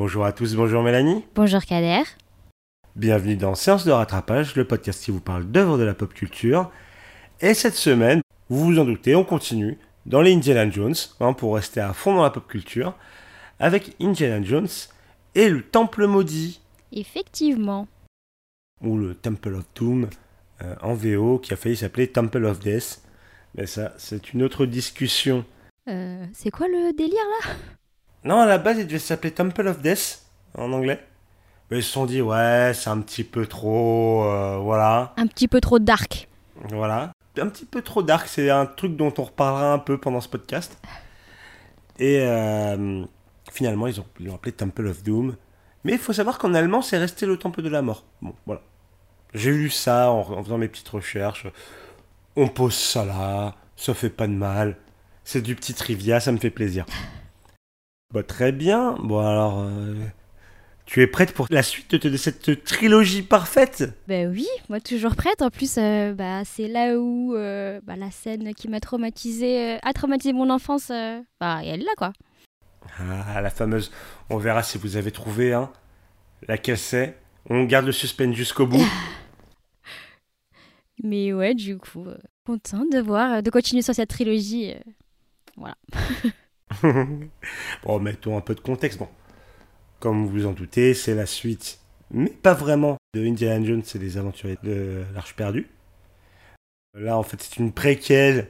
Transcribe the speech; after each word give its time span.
bonjour 0.00 0.24
à 0.24 0.32
tous, 0.32 0.54
bonjour 0.54 0.82
Mélanie. 0.82 1.26
Bonjour 1.34 1.62
Kader. 1.62 2.04
Bienvenue 2.96 3.36
dans 3.36 3.54
Séance 3.54 3.84
de 3.84 3.92
rattrapage, 3.92 4.56
le 4.56 4.64
podcast 4.64 5.04
qui 5.04 5.10
vous 5.10 5.20
parle 5.20 5.44
d'œuvres 5.44 5.76
de 5.76 5.82
la 5.82 5.92
pop 5.92 6.14
culture. 6.14 6.70
Et 7.42 7.52
cette 7.52 7.74
semaine, 7.74 8.22
vous 8.48 8.64
vous 8.64 8.78
en 8.78 8.86
doutez, 8.86 9.14
on 9.14 9.24
continue 9.24 9.76
dans 10.06 10.22
les 10.22 10.32
Indiana 10.32 10.70
Jones, 10.70 10.94
hein, 11.20 11.34
pour 11.34 11.54
rester 11.54 11.80
à 11.80 11.92
fond 11.92 12.14
dans 12.14 12.22
la 12.22 12.30
pop 12.30 12.48
culture, 12.48 12.94
avec 13.58 13.94
Indiana 14.00 14.42
Jones 14.42 14.70
et 15.34 15.50
le 15.50 15.60
Temple 15.60 16.06
Maudit. 16.06 16.62
Effectivement. 16.92 17.86
Ou 18.80 18.96
le 18.96 19.14
Temple 19.14 19.56
of 19.56 19.64
Doom 19.74 20.08
euh, 20.62 20.76
en 20.80 20.94
VO, 20.94 21.38
qui 21.40 21.52
a 21.52 21.56
failli 21.56 21.76
s'appeler 21.76 22.08
Temple 22.08 22.46
of 22.46 22.60
Death. 22.60 23.02
Mais 23.54 23.66
ça, 23.66 23.92
c'est 23.98 24.32
une 24.32 24.44
autre 24.44 24.64
discussion. 24.64 25.44
Euh, 25.88 26.24
c'est 26.32 26.50
quoi 26.50 26.68
le 26.68 26.96
délire 26.96 27.18
là? 27.42 27.52
Non, 28.24 28.40
à 28.40 28.46
la 28.46 28.58
base, 28.58 28.78
il 28.78 28.86
devait 28.86 28.98
s'appeler 28.98 29.32
Temple 29.32 29.66
of 29.68 29.80
Death 29.80 30.22
en 30.56 30.72
anglais. 30.72 31.04
Mais 31.70 31.78
ils 31.78 31.82
se 31.82 31.92
sont 31.92 32.06
dit, 32.06 32.20
ouais, 32.20 32.72
c'est 32.74 32.90
un 32.90 33.00
petit 33.00 33.24
peu 33.24 33.46
trop. 33.46 34.24
euh, 34.24 34.58
voilà. 34.58 35.12
Un 35.16 35.26
petit 35.26 35.48
peu 35.48 35.60
trop 35.60 35.78
dark. 35.78 36.28
Voilà. 36.70 37.12
Un 37.38 37.46
petit 37.48 37.64
peu 37.64 37.80
trop 37.80 38.02
dark, 38.02 38.26
c'est 38.28 38.50
un 38.50 38.66
truc 38.66 38.96
dont 38.96 39.14
on 39.18 39.22
reparlera 39.22 39.72
un 39.72 39.78
peu 39.78 39.96
pendant 39.98 40.20
ce 40.20 40.28
podcast. 40.28 40.76
Et 41.98 42.18
euh, 42.20 43.04
finalement, 43.52 43.86
ils 43.86 44.00
ont- 44.00 44.06
ils 44.18 44.26
l'ont 44.26 44.34
appelé 44.34 44.52
Temple 44.52 44.86
of 44.88 45.02
Doom. 45.02 45.36
Mais 45.84 45.92
il 45.92 45.98
faut 45.98 46.12
savoir 46.12 46.38
qu'en 46.38 46.52
allemand, 46.54 46.82
c'est 46.82 46.98
resté 46.98 47.24
le 47.24 47.36
Temple 47.38 47.62
de 47.62 47.68
la 47.68 47.80
Mort. 47.82 48.04
Bon, 48.20 48.34
voilà. 48.46 48.60
J'ai 49.32 49.52
lu 49.52 49.70
ça 49.70 50.10
en, 50.10 50.20
en 50.20 50.42
faisant 50.44 50.58
mes 50.58 50.68
petites 50.68 50.88
recherches. 50.88 51.46
On 52.36 52.48
pose 52.48 52.74
ça 52.74 53.04
là, 53.04 53.54
ça 53.76 53.94
fait 53.94 54.10
pas 54.10 54.26
de 54.26 54.32
mal. 54.32 54.76
C'est 55.24 55.40
du 55.40 55.54
petit 55.54 55.72
trivia, 55.72 56.18
ça 56.20 56.32
me 56.32 56.38
fait 56.38 56.50
plaisir. 56.50 56.84
Bah, 58.12 58.22
très 58.22 58.52
bien. 58.52 58.96
Bon, 59.02 59.20
alors. 59.20 59.60
euh, 59.60 59.94
tu 60.86 61.00
es 61.02 61.06
prête 61.06 61.32
pour 61.32 61.46
la 61.50 61.62
suite 61.62 61.94
de, 61.94 62.08
de 62.08 62.16
cette 62.16 62.64
trilogie 62.64 63.22
parfaite? 63.22 63.84
Ben 64.08 64.28
oui, 64.28 64.46
moi 64.68 64.80
toujours 64.80 65.14
prête. 65.14 65.40
En 65.42 65.50
plus, 65.50 65.76
euh, 65.78 66.12
bah, 66.14 66.42
c'est 66.44 66.66
là 66.66 66.96
où 66.98 67.34
euh, 67.36 67.80
bah, 67.84 67.94
la 67.96 68.10
scène 68.10 68.54
qui 68.54 68.66
m'a 68.68 68.80
traumatisé, 68.80 69.78
a 69.82 69.92
traumatisé 69.92 70.32
mon 70.32 70.50
enfance, 70.50 70.88
bah, 71.40 71.60
elle 71.62 71.82
est 71.82 71.84
là 71.84 71.92
quoi. 71.96 72.12
Ah, 72.98 73.40
la 73.40 73.50
fameuse. 73.50 73.92
On 74.30 74.38
verra 74.38 74.62
si 74.64 74.78
vous 74.78 74.96
avez 74.96 75.12
trouvé, 75.12 75.52
hein. 75.52 75.70
Laquelle 76.48 76.78
c'est 76.78 77.16
On 77.48 77.64
garde 77.64 77.86
le 77.86 77.92
suspense 77.92 78.34
jusqu'au 78.34 78.66
bout. 78.66 78.84
Mais 81.04 81.32
ouais, 81.32 81.54
du 81.54 81.78
coup, 81.78 82.06
contente 82.44 82.90
de 82.92 83.00
voir, 83.00 83.42
de 83.42 83.50
continuer 83.50 83.82
sur 83.82 83.94
cette 83.94 84.10
trilogie. 84.10 84.74
voilà. 85.56 85.76
bon, 87.84 87.98
mettons 88.00 88.36
un 88.36 88.40
peu 88.40 88.54
de 88.54 88.60
contexte. 88.60 88.98
Bon, 88.98 89.08
comme 89.98 90.26
vous 90.26 90.30
vous 90.30 90.46
en 90.46 90.52
doutez, 90.52 90.94
c'est 90.94 91.14
la 91.14 91.26
suite, 91.26 91.80
mais 92.10 92.30
pas 92.30 92.54
vraiment, 92.54 92.96
de 93.14 93.26
Indiana 93.26 93.64
Jones 93.64 93.82
et 93.94 93.98
les 93.98 94.18
aventuriers 94.18 94.58
de 94.62 95.04
l'Arche 95.14 95.34
perdue. 95.34 95.68
Là, 96.94 97.18
en 97.18 97.22
fait, 97.22 97.40
c'est 97.42 97.56
une 97.56 97.72
préquelle 97.72 98.48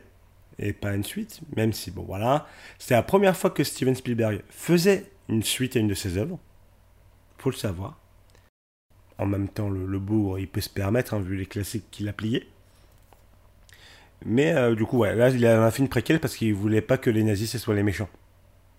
et 0.59 0.73
pas 0.73 0.95
une 0.95 1.05
suite, 1.05 1.41
même 1.57 1.73
si, 1.73 1.91
bon, 1.91 2.03
voilà. 2.03 2.47
C'est 2.79 2.95
la 2.95 3.03
première 3.03 3.37
fois 3.37 3.51
que 3.51 3.65
Steven 3.65 3.95
Spielberg 3.95 4.43
faisait 4.51 5.11
une 5.29 5.43
suite 5.43 5.77
à 5.77 5.81
une 5.81 5.89
de 5.89 5.95
ses 5.95 6.19
œuvres. 6.19 6.39
Faut 7.39 7.51
le 7.51 7.57
savoir. 7.57 7.99
En 9.19 9.27
même 9.27 9.49
temps, 9.49 9.71
le, 9.71 9.87
le 9.87 9.99
bourg, 9.99 10.39
il 10.39 10.49
peut 10.49 10.61
se 10.61 10.69
permettre, 10.69 11.15
hein, 11.15 11.21
vu 11.21 11.37
les 11.37 11.47
classiques 11.47 11.91
qu'il 11.91 12.09
a 12.09 12.13
pliés. 12.13 12.47
Mais 14.25 14.53
euh, 14.53 14.75
du 14.75 14.85
coup, 14.85 15.03
là, 15.05 15.31
il 15.31 15.47
a 15.47 15.71
fait 15.71 15.83
une 15.83 15.89
préquelle 15.89 16.21
parce 16.21 16.37
qu'il 16.37 16.55
voulait 16.55 16.83
pas 16.83 16.99
que 16.99 17.11
les 17.11 17.23
nazis, 17.23 17.51
ce 17.51 17.59
soient 17.59 17.75
les 17.75 17.83
méchants. 17.83 18.09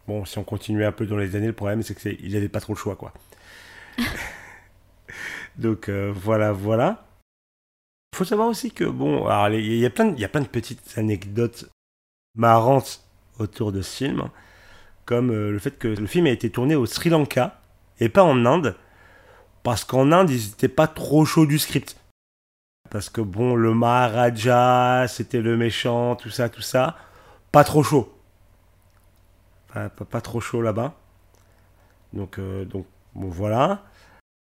Bon, 0.08 0.26
si 0.26 0.38
on 0.38 0.44
continuait 0.44 0.86
un 0.86 0.92
peu 0.92 1.06
dans 1.06 1.18
les 1.18 1.36
années, 1.36 1.48
le 1.48 1.54
problème, 1.54 1.84
c'est 1.84 1.96
qu'il 1.96 2.34
n'avait 2.34 2.50
pas 2.50 2.60
trop 2.60 2.74
le 2.74 2.78
choix, 2.78 2.96
quoi. 2.96 3.14
Donc, 5.58 5.90
euh, 5.90 6.12
voilà, 6.16 6.52
voilà. 6.52 7.06
Il 8.14 8.18
faut 8.18 8.26
savoir 8.26 8.48
aussi 8.48 8.72
que, 8.72 8.84
bon, 8.84 9.28
il 9.52 9.76
y, 9.78 9.86
a 9.86 9.90
plein 9.90 10.06
de- 10.06 10.20
y 10.20 10.26
a 10.26 10.30
plein 10.30 10.42
de 10.42 10.48
petites 10.48 10.98
anecdotes 10.98 11.66
marrantes 12.36 13.04
autour 13.40 13.72
de 13.72 13.82
ce 13.82 13.98
film, 13.98 14.30
comme 15.06 15.32
euh, 15.32 15.52
le 15.52 15.60
fait 15.60 15.78
que 15.78 15.88
le 15.88 16.08
film 16.08 16.26
a 16.26 16.32
été 16.32 16.50
tourné 16.50 16.76
au 16.76 16.86
Sri 16.86 17.10
Lanka 17.10 17.60
et 18.00 18.10
pas 18.10 18.24
en 18.24 18.46
Inde, 18.46 18.76
parce 19.64 19.84
qu'en 19.84 20.12
Inde, 20.12 20.30
ils 20.30 20.48
n'étaient 20.50 20.68
pas 20.68 20.88
trop 20.88 21.26
chauds 21.26 21.46
du 21.46 21.60
script. 21.60 21.96
Parce 22.90 23.10
que 23.10 23.22
bon, 23.22 23.56
le 23.56 23.74
Maharaja, 23.74 25.06
c'était 25.08 25.42
le 25.42 25.56
méchant, 25.56 26.16
tout 26.16 26.30
ça, 26.30 26.50
tout 26.50 26.62
ça. 26.62 26.98
Pas 27.52 27.64
trop 27.64 27.84
chaud. 27.84 28.14
Pas, 29.74 29.90
pas- 29.90 30.06
pas 30.06 30.22
trop 30.22 30.40
chaud 30.42 30.62
là-bas. 30.62 30.96
Donc, 32.14 32.40
euh, 32.40 32.66
donc, 32.66 32.86
bon, 33.16 33.30
voilà. 33.30 33.84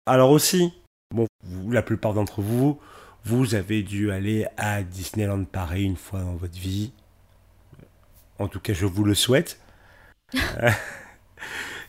Alors 0.05 0.31
aussi, 0.31 0.73
bon, 1.13 1.27
vous, 1.43 1.71
la 1.71 1.81
plupart 1.81 2.13
d'entre 2.13 2.41
vous, 2.41 2.79
vous 3.25 3.55
avez 3.55 3.83
dû 3.83 4.11
aller 4.11 4.47
à 4.57 4.81
Disneyland 4.81 5.43
Paris 5.45 5.83
une 5.83 5.97
fois 5.97 6.21
dans 6.21 6.35
votre 6.35 6.57
vie. 6.57 6.91
En 8.39 8.47
tout 8.47 8.59
cas, 8.59 8.73
je 8.73 8.85
vous 8.85 9.03
le 9.03 9.13
souhaite. 9.13 9.59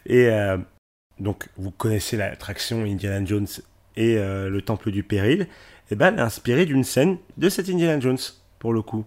Et 0.07 0.27
euh, 0.29 0.59
donc, 1.19 1.49
vous 1.57 1.71
connaissez 1.71 2.17
l'attraction 2.17 2.83
Indiana 2.85 3.25
Jones 3.25 3.47
et 3.97 4.17
euh, 4.17 4.49
le 4.49 4.63
Temple 4.63 4.91
du 4.91 5.03
Péril 5.03 5.47
eh 5.91 5.97
ben, 5.97 6.13
elle 6.15 6.21
est 6.21 6.23
inspirée 6.23 6.67
d'une 6.67 6.85
scène 6.85 7.19
de 7.37 7.49
cet 7.49 7.69
Indiana 7.69 7.99
Jones, 7.99 8.19
pour 8.61 8.73
le 8.73 8.81
coup. 8.81 9.05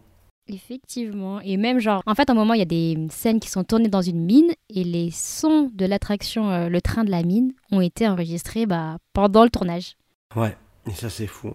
Effectivement. 0.48 1.40
Et 1.42 1.58
même 1.58 1.80
genre, 1.80 2.02
en 2.06 2.16
fait, 2.16 2.30
à 2.30 2.34
un 2.34 2.36
moment, 2.36 2.54
il 2.54 2.60
y 2.60 2.64
a 2.64 2.66
des 2.66 2.98
scènes 3.10 3.40
qui 3.40 3.50
sont 3.50 3.64
tournées 3.64 3.88
dans 3.88 4.02
une 4.02 4.20
mine 4.24 4.52
et 4.70 4.84
les 4.84 5.10
sons 5.12 5.72
de 5.74 5.86
l'attraction 5.86 6.50
euh, 6.52 6.70
Le 6.70 6.82
Train 6.82 7.04
de 7.06 7.12
la 7.12 7.24
Mine 7.24 7.54
ont 7.72 7.80
été 7.82 8.08
enregistrés 8.08 8.66
bah, 8.66 8.98
pendant 9.14 9.44
le 9.44 9.50
tournage. 9.50 9.96
Ouais, 10.36 10.56
et 10.88 10.92
ça 10.92 11.10
c'est 11.10 11.28
fou. 11.28 11.54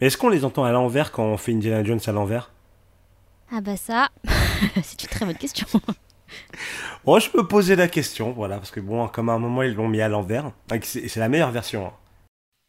Mais 0.00 0.08
est-ce 0.08 0.16
qu'on 0.18 0.28
les 0.30 0.44
entend 0.44 0.64
à 0.64 0.72
l'envers 0.72 1.12
quand 1.12 1.24
on 1.24 1.36
fait 1.36 1.52
Indiana 1.52 1.84
Jones 1.84 2.00
à 2.06 2.12
l'envers? 2.12 2.50
Ah 3.52 3.60
bah 3.60 3.76
ça, 3.76 4.08
c'est 4.82 5.02
une 5.02 5.08
très 5.08 5.24
bonne 5.26 5.36
question. 5.36 5.66
Bon, 7.04 7.20
je 7.20 7.30
peux 7.30 7.46
poser 7.46 7.76
la 7.76 7.86
question, 7.86 8.32
voilà, 8.32 8.56
parce 8.56 8.72
que 8.72 8.80
bon, 8.80 9.06
comme 9.06 9.28
à 9.28 9.34
un 9.34 9.38
moment 9.38 9.62
ils 9.62 9.74
l'ont 9.74 9.86
mis 9.88 10.00
à 10.00 10.08
l'envers, 10.08 10.50
c'est 10.82 11.16
la 11.16 11.28
meilleure 11.28 11.52
version. 11.52 11.86
hein. 11.86 11.92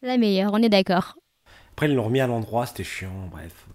La 0.04 0.18
meilleure, 0.18 0.52
on 0.54 0.62
est 0.62 0.70
d'accord. 0.70 1.16
Après, 1.72 1.90
ils 1.90 1.96
l'ont 1.96 2.04
remis 2.04 2.20
à 2.20 2.28
l'endroit, 2.28 2.68
c'était 2.68 2.84
chiant, 2.84 3.10
bref. 3.32 3.66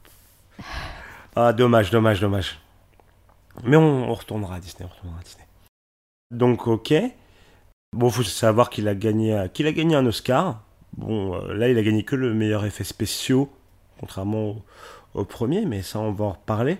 Ah, 1.37 1.53
dommage, 1.53 1.91
dommage, 1.91 2.21
dommage. 2.21 2.59
Mais 3.65 3.77
on, 3.77 4.13
retournera 4.15 4.57
à 4.57 4.61
Disney, 4.61 4.85
on 4.85 4.93
retournera 4.95 5.21
à 5.21 5.23
Disney. 5.23 5.47
Donc, 6.31 6.67
ok. 6.67 6.95
Bon, 7.97 8.11
faut 8.11 8.23
savoir 8.23 8.71
qu'il 8.71 8.89
a 8.89 8.95
gagné, 8.95 9.47
qu'il 9.53 9.67
a 9.67 9.73
gagné 9.73 9.97
un 9.97 10.07
Oscar. 10.07 10.63
Bon, 10.97 11.35
euh, 11.35 11.55
là, 11.55 11.69
il 11.69 11.79
a 11.79 11.83
gagné 11.83 12.05
que 12.05 12.17
le 12.17 12.35
meilleur 12.35 12.65
effet 12.65 12.85
spéciaux, 12.85 13.51
contrairement 13.99 14.51
au, 14.51 14.63
au 15.15 15.25
premier, 15.25 15.65
mais 15.67 15.83
ça, 15.83 16.01
on 16.01 16.13
va 16.13 16.25
en 16.27 16.33
reparler. 16.33 16.79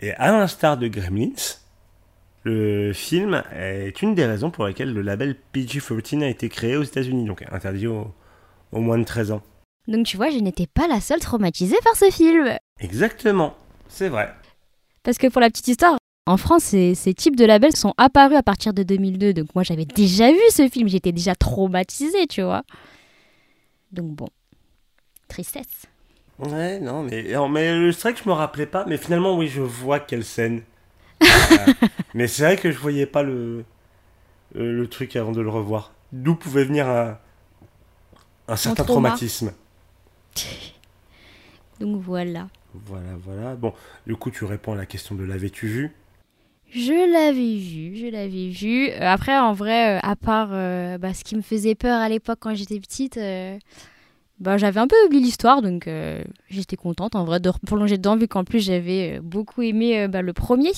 Et 0.00 0.12
à 0.12 0.30
l'instar 0.30 0.76
de 0.78 0.88
Gremlins, 0.88 1.58
le 2.44 2.92
film 2.92 3.42
est 3.52 4.00
une 4.00 4.14
des 4.14 4.26
raisons 4.26 4.50
pour 4.50 4.66
lesquelles 4.66 4.92
le 4.92 5.02
label 5.02 5.36
PG-13 5.52 6.22
a 6.22 6.28
été 6.28 6.48
créé 6.48 6.76
aux 6.76 6.82
États-Unis, 6.82 7.24
donc 7.24 7.44
interdit 7.50 7.88
aux 7.88 8.14
moins 8.72 8.98
de 8.98 9.04
13 9.04 9.32
ans. 9.32 9.42
Donc 9.88 10.04
tu 10.06 10.16
vois, 10.18 10.30
je 10.30 10.38
n'étais 10.38 10.66
pas 10.66 10.86
la 10.86 11.00
seule 11.00 11.20
traumatisée 11.20 11.78
par 11.82 11.96
ce 11.96 12.10
film. 12.10 12.56
Exactement, 12.80 13.56
c'est 13.88 14.08
vrai. 14.08 14.34
Parce 15.02 15.18
que 15.18 15.26
pour 15.28 15.40
la 15.40 15.50
petite 15.50 15.68
histoire, 15.68 15.96
en 16.26 16.36
France, 16.36 16.64
ces, 16.64 16.94
ces 16.94 17.14
types 17.14 17.36
de 17.36 17.44
labels 17.44 17.74
sont 17.76 17.94
apparus 17.96 18.36
à 18.36 18.42
partir 18.42 18.74
de 18.74 18.82
2002. 18.82 19.32
Donc 19.32 19.54
moi, 19.54 19.62
j'avais 19.64 19.86
déjà 19.86 20.30
vu 20.30 20.38
ce 20.50 20.68
film, 20.68 20.88
j'étais 20.88 21.12
déjà 21.12 21.34
traumatisée, 21.34 22.26
tu 22.26 22.42
vois. 22.42 22.62
Donc 23.92 24.12
bon, 24.12 24.28
tristesse. 25.28 25.86
Ouais, 26.38 26.78
non, 26.78 27.02
mais, 27.02 27.24
mais 27.50 27.92
c'est 27.92 28.02
vrai 28.02 28.12
que 28.14 28.20
je 28.22 28.28
me 28.28 28.34
rappelais 28.34 28.66
pas, 28.66 28.84
mais 28.86 28.96
finalement, 28.96 29.36
oui, 29.36 29.48
je 29.48 29.60
vois 29.62 30.00
quelle 30.00 30.24
scène. 30.24 30.62
Euh, 31.50 31.72
mais 32.14 32.28
c'est 32.28 32.42
vrai 32.44 32.56
que 32.56 32.70
je 32.70 32.78
voyais 32.78 33.06
pas 33.06 33.22
le, 33.22 33.64
le, 34.54 34.72
le 34.76 34.86
truc 34.88 35.16
avant 35.16 35.32
de 35.32 35.40
le 35.40 35.48
revoir. 35.48 35.92
D'où 36.12 36.34
pouvait 36.34 36.64
venir 36.64 36.86
un, 36.86 37.18
un 38.48 38.56
certain 38.56 38.84
trauma. 38.84 39.08
traumatisme. 39.08 39.52
Donc 41.80 42.00
voilà. 42.02 42.48
Voilà, 42.74 43.16
voilà. 43.24 43.54
Bon, 43.56 43.72
du 44.06 44.16
coup, 44.16 44.30
tu 44.30 44.44
réponds 44.44 44.72
à 44.72 44.76
la 44.76 44.86
question 44.86 45.14
de 45.14 45.24
l'avais-tu 45.24 45.66
vu? 45.66 45.92
Je 46.70 46.92
l'avais 47.12 47.56
vu, 47.56 47.96
je 47.96 48.10
l'avais 48.10 48.48
vu. 48.50 48.90
Euh, 48.90 49.00
après, 49.00 49.38
en 49.38 49.54
vrai, 49.54 49.96
euh, 49.96 50.00
à 50.02 50.16
part 50.16 50.50
euh, 50.52 50.98
bah, 50.98 51.14
ce 51.14 51.24
qui 51.24 51.34
me 51.34 51.40
faisait 51.40 51.74
peur 51.74 51.98
à 51.98 52.08
l'époque 52.08 52.38
quand 52.40 52.54
j'étais 52.54 52.78
petite, 52.78 53.18
bah, 54.38 54.58
j'avais 54.58 54.78
un 54.78 54.86
peu 54.86 54.96
oublié 55.06 55.22
l'histoire, 55.22 55.62
donc 55.62 55.88
j'étais 56.50 56.76
contente 56.76 57.16
en 57.16 57.24
vrai 57.24 57.40
de 57.40 57.50
prolonger 57.66 57.96
dedans, 57.96 58.16
vu 58.16 58.28
qu'en 58.28 58.44
plus 58.44 58.60
j'avais 58.60 59.18
beaucoup 59.20 59.62
aimé 59.62 60.06
bah, 60.08 60.22
le 60.22 60.32
premier, 60.32 60.72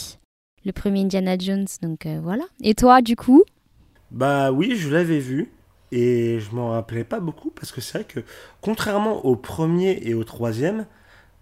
le 0.64 0.72
premier 0.72 1.00
Indiana 1.00 1.36
Jones, 1.36 1.66
donc 1.82 2.06
voilà. 2.22 2.44
Et 2.62 2.74
toi, 2.74 3.02
du 3.02 3.16
coup? 3.16 3.42
Bah 4.12 4.52
oui, 4.52 4.76
je 4.76 4.88
l'avais 4.88 5.18
vu. 5.18 5.50
Et 5.92 6.38
je 6.38 6.54
m'en 6.54 6.70
rappelais 6.70 7.02
pas 7.02 7.18
beaucoup 7.18 7.50
parce 7.50 7.72
que 7.72 7.80
c'est 7.80 7.98
vrai 7.98 8.04
que, 8.04 8.20
contrairement 8.60 9.26
au 9.26 9.34
premier 9.34 9.98
et 10.04 10.14
au 10.14 10.22
troisième, 10.22 10.86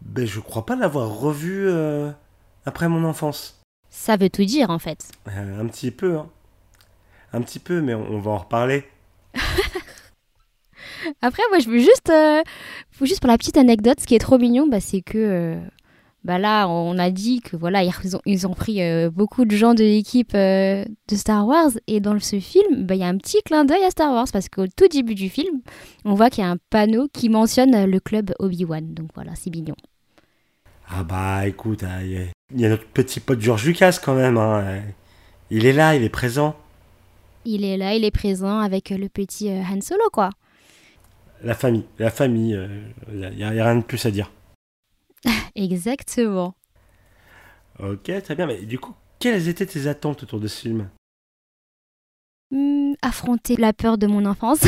ben, 0.02 0.26
je 0.26 0.40
crois 0.40 0.66
pas 0.66 0.76
l'avoir 0.76 1.08
revu 1.10 1.68
euh, 1.68 2.10
après 2.64 2.88
mon 2.88 3.04
enfance. 3.04 3.60
Ça 3.90 4.16
veut 4.16 4.30
tout 4.30 4.44
dire 4.44 4.70
en 4.70 4.78
fait. 4.78 5.10
Euh, 5.28 5.60
un 5.60 5.66
petit 5.66 5.90
peu. 5.90 6.16
hein. 6.16 6.28
un 7.32 7.42
petit 7.42 7.58
peu, 7.58 7.80
mais 7.80 7.94
on, 7.94 8.20
va 8.20 8.30
en 8.32 8.38
reparler. 8.38 8.84
Après, 11.22 11.42
moi, 11.50 11.58
je 11.60 11.68
veux 11.68 11.78
juste, 11.78 12.10
euh, 12.10 12.42
juste 13.00 13.20
pour 13.20 13.28
la 13.28 13.38
petite 13.38 13.56
anecdote, 13.56 14.00
ce 14.00 14.06
qui 14.06 14.14
est 14.14 14.18
trop 14.18 14.36
mignon, 14.38 14.66
bah, 14.66 14.80
c'est 14.80 15.00
que 15.00 15.58
bah 16.24 16.38
là, 16.38 16.68
on 16.68 16.98
a 16.98 17.10
dit 17.10 17.40
que 17.40 17.56
voilà, 17.56 17.82
ils 17.82 18.16
ont, 18.16 18.20
ils 18.26 18.46
ont 18.46 18.54
pris 18.54 18.82
euh, 18.82 19.08
beaucoup 19.10 19.44
de 19.44 19.56
gens 19.56 19.74
de 19.74 19.82
l'équipe 19.82 20.34
de 20.34 20.86
Star 21.12 21.46
Wars, 21.46 21.70
et 21.86 22.00
dans 22.00 22.18
ce 22.18 22.40
film, 22.40 22.84
bah, 22.84 22.94
il 22.94 23.00
y 23.00 23.04
a 23.04 23.08
un 23.08 23.16
petit 23.16 23.40
clin 23.44 23.64
d'œil 23.64 23.84
à 23.84 23.90
Star 23.90 24.12
Wars 24.12 24.26
parce 24.32 24.48
qu'au 24.48 24.66
tout 24.66 24.88
début 24.88 25.14
du 25.14 25.28
film, 25.28 25.60
on 26.04 26.14
voit 26.14 26.30
qu'il 26.30 26.44
y 26.44 26.46
a 26.46 26.50
un 26.50 26.58
panneau 26.70 27.08
qui 27.12 27.28
mentionne 27.28 27.84
le 27.84 28.00
club 28.00 28.32
Obi-Wan. 28.38 28.94
Donc 28.94 29.10
voilà, 29.14 29.32
c'est 29.34 29.50
mignon. 29.50 29.76
Ah 30.90 31.04
bah 31.04 31.46
écoute, 31.46 31.84
hein, 31.84 32.00
il 32.02 32.60
y, 32.60 32.64
a 32.64 32.68
notre 32.70 32.86
petit 32.86 33.20
pote 33.20 33.40
George 33.40 33.66
Lucas 33.66 33.98
quand 34.02 34.14
même. 34.14 34.38
Hein. 34.38 34.82
Il 35.50 35.66
est 35.66 35.72
là, 35.72 35.94
il 35.94 36.02
est 36.02 36.08
présent. 36.08 36.56
Il 37.44 37.64
est 37.64 37.76
là, 37.76 37.94
il 37.94 38.04
est 38.04 38.10
présent 38.10 38.58
avec 38.58 38.90
le 38.90 39.08
petit 39.08 39.50
euh, 39.50 39.62
Han 39.62 39.80
Solo, 39.80 40.04
quoi. 40.12 40.30
La 41.42 41.54
famille, 41.54 41.84
la 41.98 42.10
famille, 42.10 42.50
il 42.50 43.24
euh, 43.24 43.30
n'y 43.30 43.44
a, 43.44 43.50
rien 43.50 43.76
de 43.76 43.82
plus 43.82 44.04
à 44.06 44.10
dire. 44.10 44.30
Exactement. 45.54 46.54
Ok, 47.80 48.10
très 48.22 48.34
bien. 48.34 48.46
Mais 48.46 48.62
du 48.62 48.78
coup, 48.78 48.94
quelles 49.18 49.48
étaient 49.48 49.66
tes 49.66 49.86
attentes 49.86 50.22
autour 50.22 50.40
de 50.40 50.48
ce 50.48 50.60
film? 50.60 50.88
Hmm, 52.50 52.94
Affronter 53.02 53.56
la 53.56 53.72
peur 53.72 53.98
de 53.98 54.06
mon 54.06 54.24
enfance. 54.24 54.60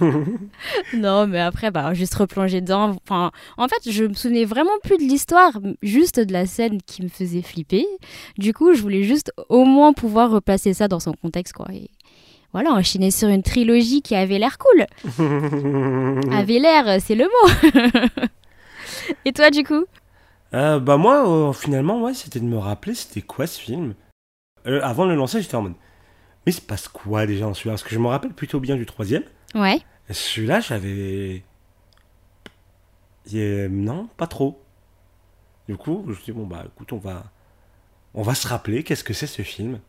non, 0.94 1.26
mais 1.26 1.40
après, 1.40 1.70
bah, 1.70 1.92
juste 1.92 2.14
replonger 2.14 2.60
dedans. 2.60 2.96
Enfin, 3.04 3.32
en 3.56 3.66
fait, 3.66 3.90
je 3.90 4.04
me 4.04 4.14
souvenais 4.14 4.44
vraiment 4.44 4.78
plus 4.84 4.96
de 4.98 5.02
l'histoire, 5.02 5.58
juste 5.82 6.20
de 6.20 6.32
la 6.32 6.46
scène 6.46 6.80
qui 6.82 7.02
me 7.02 7.08
faisait 7.08 7.42
flipper. 7.42 7.84
Du 8.38 8.54
coup, 8.54 8.72
je 8.72 8.80
voulais 8.82 9.02
juste 9.02 9.32
au 9.48 9.64
moins 9.64 9.92
pouvoir 9.92 10.30
replacer 10.30 10.74
ça 10.74 10.86
dans 10.86 11.00
son 11.00 11.12
contexte, 11.12 11.54
quoi. 11.54 11.66
Et 11.72 11.90
voilà, 12.52 12.70
enchaîner 12.70 13.10
sur 13.10 13.28
une 13.28 13.42
trilogie 13.42 14.00
qui 14.00 14.14
avait 14.14 14.38
l'air 14.38 14.56
cool. 14.56 14.86
avait 16.32 16.60
l'air, 16.60 17.00
c'est 17.00 17.16
le 17.16 17.24
mot. 17.24 18.28
Et 19.24 19.32
toi, 19.32 19.50
du 19.50 19.64
coup 19.64 19.84
euh, 20.54 20.80
Bah 20.80 20.96
moi, 20.96 21.28
euh, 21.28 21.52
finalement, 21.52 22.00
ouais, 22.02 22.14
c'était 22.14 22.40
de 22.40 22.44
me 22.44 22.58
rappeler, 22.58 22.94
c'était 22.94 23.22
quoi 23.22 23.46
ce 23.46 23.60
film 23.60 23.94
euh, 24.66 24.80
Avant 24.82 25.04
de 25.04 25.10
le 25.10 25.16
lancer, 25.16 25.40
j'étais 25.40 25.56
en 25.56 25.62
mode, 25.62 25.74
mais 26.46 26.52
c'est 26.52 26.66
passe 26.66 26.88
quoi 26.88 27.26
déjà 27.26 27.46
en 27.46 27.54
celui-là? 27.54 27.74
Parce 27.74 27.82
que 27.82 27.94
je 27.94 27.98
me 27.98 28.08
rappelle 28.08 28.32
plutôt 28.32 28.60
bien 28.60 28.76
du 28.76 28.86
troisième. 28.86 29.24
Ouais. 29.54 29.80
Celui-là, 30.10 30.60
j'avais. 30.60 31.42
Non, 33.32 34.08
pas 34.16 34.26
trop. 34.26 34.62
Du 35.68 35.76
coup, 35.76 36.02
je 36.06 36.10
me 36.10 36.14
suis 36.14 36.24
dit, 36.24 36.32
bon, 36.32 36.46
bah 36.46 36.64
écoute, 36.66 36.94
on 36.94 36.98
va, 36.98 37.24
on 38.14 38.22
va 38.22 38.34
se 38.34 38.48
rappeler 38.48 38.82
qu'est-ce 38.82 39.04
que 39.04 39.12
c'est 39.12 39.26
ce 39.26 39.42
film. 39.42 39.80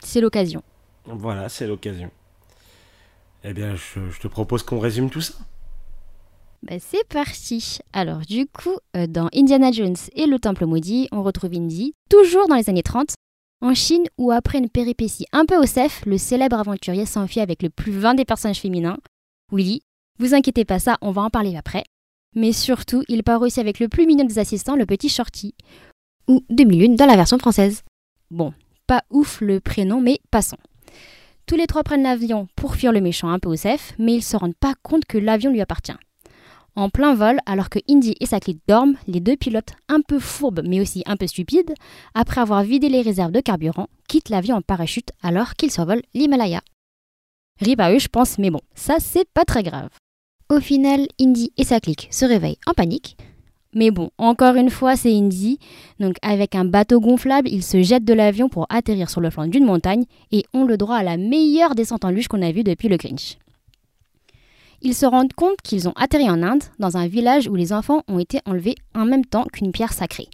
C'est 0.00 0.20
l'occasion. 0.20 0.62
Voilà, 1.06 1.48
c'est 1.48 1.66
l'occasion. 1.66 2.10
Eh 3.44 3.52
bien, 3.54 3.74
je, 3.74 4.18
te 4.20 4.28
propose 4.28 4.62
qu'on 4.62 4.78
résume 4.78 5.10
tout 5.10 5.20
ça. 5.20 5.34
Bah, 6.62 6.76
c'est 6.78 7.06
parti. 7.08 7.78
Alors, 7.92 8.20
du 8.20 8.46
coup, 8.46 8.76
euh, 8.96 9.08
dans 9.08 9.28
Indiana 9.34 9.72
Jones 9.72 9.96
et 10.14 10.26
le 10.26 10.38
Temple 10.38 10.66
Maudit, 10.66 11.08
on 11.10 11.22
retrouve 11.22 11.52
Indy, 11.54 11.94
toujours 12.08 12.46
dans 12.46 12.54
les 12.54 12.70
années 12.70 12.84
30, 12.84 13.14
en 13.62 13.74
Chine, 13.74 14.04
où 14.16 14.30
après 14.30 14.58
une 14.58 14.68
péripétie 14.68 15.26
un 15.32 15.44
peu 15.44 15.56
au 15.56 15.66
cef, 15.66 16.04
le 16.06 16.18
célèbre 16.18 16.58
aventurier 16.58 17.04
s'enfuit 17.04 17.40
avec 17.40 17.62
le 17.62 17.70
plus 17.70 17.92
vain 17.92 18.14
des 18.14 18.24
personnages 18.24 18.60
féminins, 18.60 18.98
Willy. 19.50 19.80
Vous 20.20 20.34
inquiétez 20.34 20.64
pas, 20.64 20.78
ça, 20.78 20.98
on 21.00 21.10
va 21.10 21.22
en 21.22 21.30
parler 21.30 21.56
après. 21.56 21.84
Mais 22.36 22.52
surtout, 22.52 23.02
il 23.08 23.24
part 23.24 23.42
aussi 23.42 23.58
avec 23.58 23.80
le 23.80 23.88
plus 23.88 24.06
mignon 24.06 24.24
des 24.24 24.38
assistants, 24.38 24.76
le 24.76 24.86
petit 24.86 25.08
Shorty. 25.08 25.54
Ou 26.28 26.44
demi-lune 26.48 26.94
dans 26.94 27.06
la 27.06 27.16
version 27.16 27.38
française. 27.38 27.82
Bon, 28.30 28.54
pas 28.86 29.02
ouf 29.10 29.40
le 29.40 29.58
prénom, 29.58 30.00
mais 30.00 30.20
passons. 30.30 30.56
Tous 31.46 31.56
les 31.56 31.66
trois 31.66 31.82
prennent 31.82 32.04
l'avion 32.04 32.46
pour 32.54 32.76
fuir 32.76 32.92
le 32.92 33.00
méchant 33.00 33.28
un 33.28 33.40
peu 33.40 33.48
au 33.48 33.56
cef, 33.56 33.94
mais 33.98 34.14
ils 34.14 34.22
se 34.22 34.36
rendent 34.36 34.56
pas 34.56 34.74
compte 34.82 35.04
que 35.06 35.18
l'avion 35.18 35.50
lui 35.50 35.60
appartient. 35.60 35.92
En 36.74 36.88
plein 36.88 37.14
vol, 37.14 37.38
alors 37.44 37.68
que 37.68 37.78
Indy 37.88 38.14
et 38.20 38.26
sa 38.26 38.40
clique 38.40 38.62
dorment, 38.66 38.96
les 39.06 39.20
deux 39.20 39.36
pilotes, 39.36 39.74
un 39.88 40.00
peu 40.00 40.18
fourbes 40.18 40.62
mais 40.66 40.80
aussi 40.80 41.02
un 41.04 41.18
peu 41.18 41.26
stupides, 41.26 41.74
après 42.14 42.40
avoir 42.40 42.62
vidé 42.62 42.88
les 42.88 43.02
réserves 43.02 43.32
de 43.32 43.40
carburant, 43.40 43.88
quittent 44.08 44.30
l'avion 44.30 44.56
en 44.56 44.62
parachute 44.62 45.10
alors 45.22 45.54
qu'ils 45.54 45.70
survolent 45.70 46.02
l'Himalaya. 46.14 46.62
Rip 47.60 47.78
à 47.80 47.92
eux, 47.92 47.98
je 47.98 48.08
pense, 48.08 48.38
mais 48.38 48.50
bon, 48.50 48.60
ça 48.74 48.96
c'est 49.00 49.28
pas 49.34 49.44
très 49.44 49.62
grave. 49.62 49.90
Au 50.48 50.60
final, 50.60 51.06
Indy 51.20 51.52
et 51.58 51.64
sa 51.64 51.78
clique 51.78 52.08
se 52.10 52.24
réveillent 52.24 52.58
en 52.66 52.72
panique. 52.72 53.18
Mais 53.74 53.90
bon, 53.90 54.10
encore 54.18 54.56
une 54.56 54.70
fois, 54.70 54.96
c'est 54.96 55.12
Indy. 55.14 55.58
Donc, 55.98 56.16
avec 56.20 56.54
un 56.54 56.64
bateau 56.66 57.00
gonflable, 57.00 57.48
ils 57.48 57.62
se 57.62 57.82
jettent 57.82 58.04
de 58.04 58.12
l'avion 58.12 58.50
pour 58.50 58.66
atterrir 58.68 59.08
sur 59.08 59.22
le 59.22 59.30
flanc 59.30 59.46
d'une 59.46 59.64
montagne 59.64 60.04
et 60.30 60.44
ont 60.52 60.64
le 60.64 60.76
droit 60.76 60.96
à 60.96 61.02
la 61.02 61.16
meilleure 61.16 61.74
descente 61.74 62.04
en 62.04 62.10
luge 62.10 62.28
qu'on 62.28 62.42
a 62.42 62.52
vue 62.52 62.64
depuis 62.64 62.88
le 62.88 62.98
Grinch 62.98 63.38
ils 64.82 64.94
se 64.94 65.06
rendent 65.06 65.32
compte 65.32 65.62
qu'ils 65.62 65.88
ont 65.88 65.94
atterri 65.96 66.28
en 66.28 66.42
Inde, 66.42 66.64
dans 66.78 66.96
un 66.96 67.06
village 67.06 67.48
où 67.48 67.54
les 67.54 67.72
enfants 67.72 68.02
ont 68.08 68.18
été 68.18 68.40
enlevés 68.44 68.74
en 68.94 69.04
même 69.04 69.24
temps 69.24 69.46
qu'une 69.52 69.72
pierre 69.72 69.92
sacrée. 69.92 70.28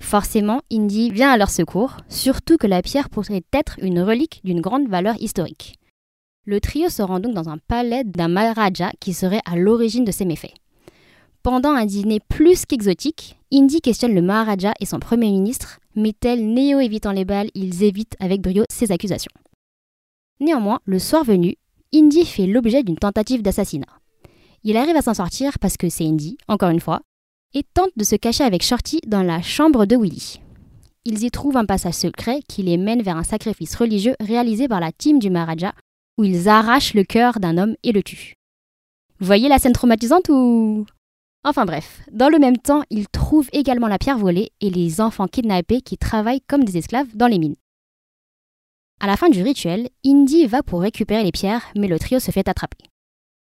Forcément, 0.00 0.62
Indy 0.72 1.10
vient 1.10 1.30
à 1.30 1.36
leur 1.36 1.50
secours, 1.50 1.98
surtout 2.08 2.56
que 2.56 2.66
la 2.66 2.82
pierre 2.82 3.08
pourrait 3.08 3.44
être 3.52 3.76
une 3.80 4.00
relique 4.00 4.40
d'une 4.44 4.60
grande 4.60 4.88
valeur 4.88 5.14
historique. 5.20 5.76
Le 6.44 6.60
trio 6.60 6.88
se 6.88 7.02
rend 7.02 7.20
donc 7.20 7.34
dans 7.34 7.48
un 7.48 7.58
palais 7.58 8.02
d'un 8.02 8.26
Maharaja 8.28 8.90
qui 8.98 9.12
serait 9.12 9.42
à 9.44 9.56
l'origine 9.56 10.04
de 10.04 10.10
ces 10.10 10.24
méfaits. 10.24 10.54
Pendant 11.44 11.70
un 11.70 11.86
dîner 11.86 12.18
plus 12.28 12.66
qu'exotique, 12.66 13.38
Indy 13.52 13.80
questionne 13.80 14.14
le 14.14 14.22
Maharaja 14.22 14.72
et 14.80 14.86
son 14.86 14.98
premier 14.98 15.30
ministre, 15.30 15.78
mais 15.94 16.12
tel 16.18 16.52
Néo 16.52 16.80
évitant 16.80 17.12
les 17.12 17.24
balles, 17.24 17.50
ils 17.54 17.84
évitent 17.84 18.16
avec 18.18 18.40
brio 18.40 18.64
ces 18.70 18.90
accusations. 18.90 19.32
Néanmoins, 20.40 20.80
le 20.84 20.98
soir 20.98 21.22
venu, 21.22 21.56
Indy 21.94 22.24
fait 22.24 22.46
l'objet 22.46 22.82
d'une 22.82 22.96
tentative 22.96 23.42
d'assassinat. 23.42 24.00
Il 24.64 24.78
arrive 24.78 24.96
à 24.96 25.02
s'en 25.02 25.12
sortir 25.12 25.58
parce 25.58 25.76
que 25.76 25.90
c'est 25.90 26.06
Indy, 26.06 26.38
encore 26.48 26.70
une 26.70 26.80
fois, 26.80 27.02
et 27.52 27.64
tente 27.74 27.90
de 27.96 28.04
se 28.04 28.16
cacher 28.16 28.44
avec 28.44 28.62
Shorty 28.62 29.00
dans 29.06 29.22
la 29.22 29.42
chambre 29.42 29.84
de 29.84 29.96
Willy. 29.96 30.40
Ils 31.04 31.22
y 31.24 31.30
trouvent 31.30 31.58
un 31.58 31.66
passage 31.66 31.94
secret 31.94 32.40
qui 32.48 32.62
les 32.62 32.78
mène 32.78 33.02
vers 33.02 33.18
un 33.18 33.24
sacrifice 33.24 33.74
religieux 33.74 34.14
réalisé 34.20 34.68
par 34.68 34.80
la 34.80 34.90
team 34.90 35.18
du 35.18 35.28
Maharaja, 35.28 35.74
où 36.16 36.24
ils 36.24 36.48
arrachent 36.48 36.94
le 36.94 37.04
cœur 37.04 37.40
d'un 37.40 37.58
homme 37.58 37.74
et 37.82 37.92
le 37.92 38.02
tuent. 38.02 38.36
Vous 39.20 39.26
voyez 39.26 39.48
la 39.48 39.58
scène 39.58 39.72
traumatisante 39.72 40.30
ou... 40.30 40.86
Enfin 41.44 41.66
bref, 41.66 42.00
dans 42.10 42.28
le 42.28 42.38
même 42.38 42.56
temps, 42.56 42.84
ils 42.88 43.08
trouvent 43.08 43.50
également 43.52 43.88
la 43.88 43.98
pierre 43.98 44.18
volée 44.18 44.52
et 44.60 44.70
les 44.70 45.00
enfants 45.00 45.26
kidnappés 45.26 45.82
qui 45.82 45.98
travaillent 45.98 46.40
comme 46.40 46.64
des 46.64 46.78
esclaves 46.78 47.14
dans 47.16 47.26
les 47.26 47.38
mines. 47.38 47.56
À 49.02 49.08
la 49.08 49.16
fin 49.16 49.28
du 49.28 49.42
rituel, 49.42 49.88
Indy 50.06 50.46
va 50.46 50.62
pour 50.62 50.80
récupérer 50.80 51.24
les 51.24 51.32
pierres, 51.32 51.64
mais 51.76 51.88
le 51.88 51.98
trio 51.98 52.20
se 52.20 52.30
fait 52.30 52.46
attraper. 52.46 52.78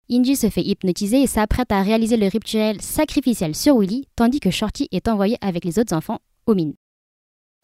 Indy 0.07 0.35
se 0.35 0.47
fait 0.47 0.61
hypnotiser 0.61 1.23
et 1.23 1.27
s'apprête 1.27 1.71
à 1.71 1.81
réaliser 1.81 2.17
le 2.17 2.27
rituel 2.27 2.79
sacrificiel 2.83 3.55
sur 3.55 3.79
Willy, 3.79 4.05
tandis 4.15 4.39
que 4.39 4.51
Shorty 4.51 4.87
est 4.91 5.07
envoyé 5.07 5.37
avec 5.41 5.65
les 5.65 5.79
autres 5.79 5.95
enfants 5.95 6.19
aux 6.45 6.53
mines. 6.53 6.75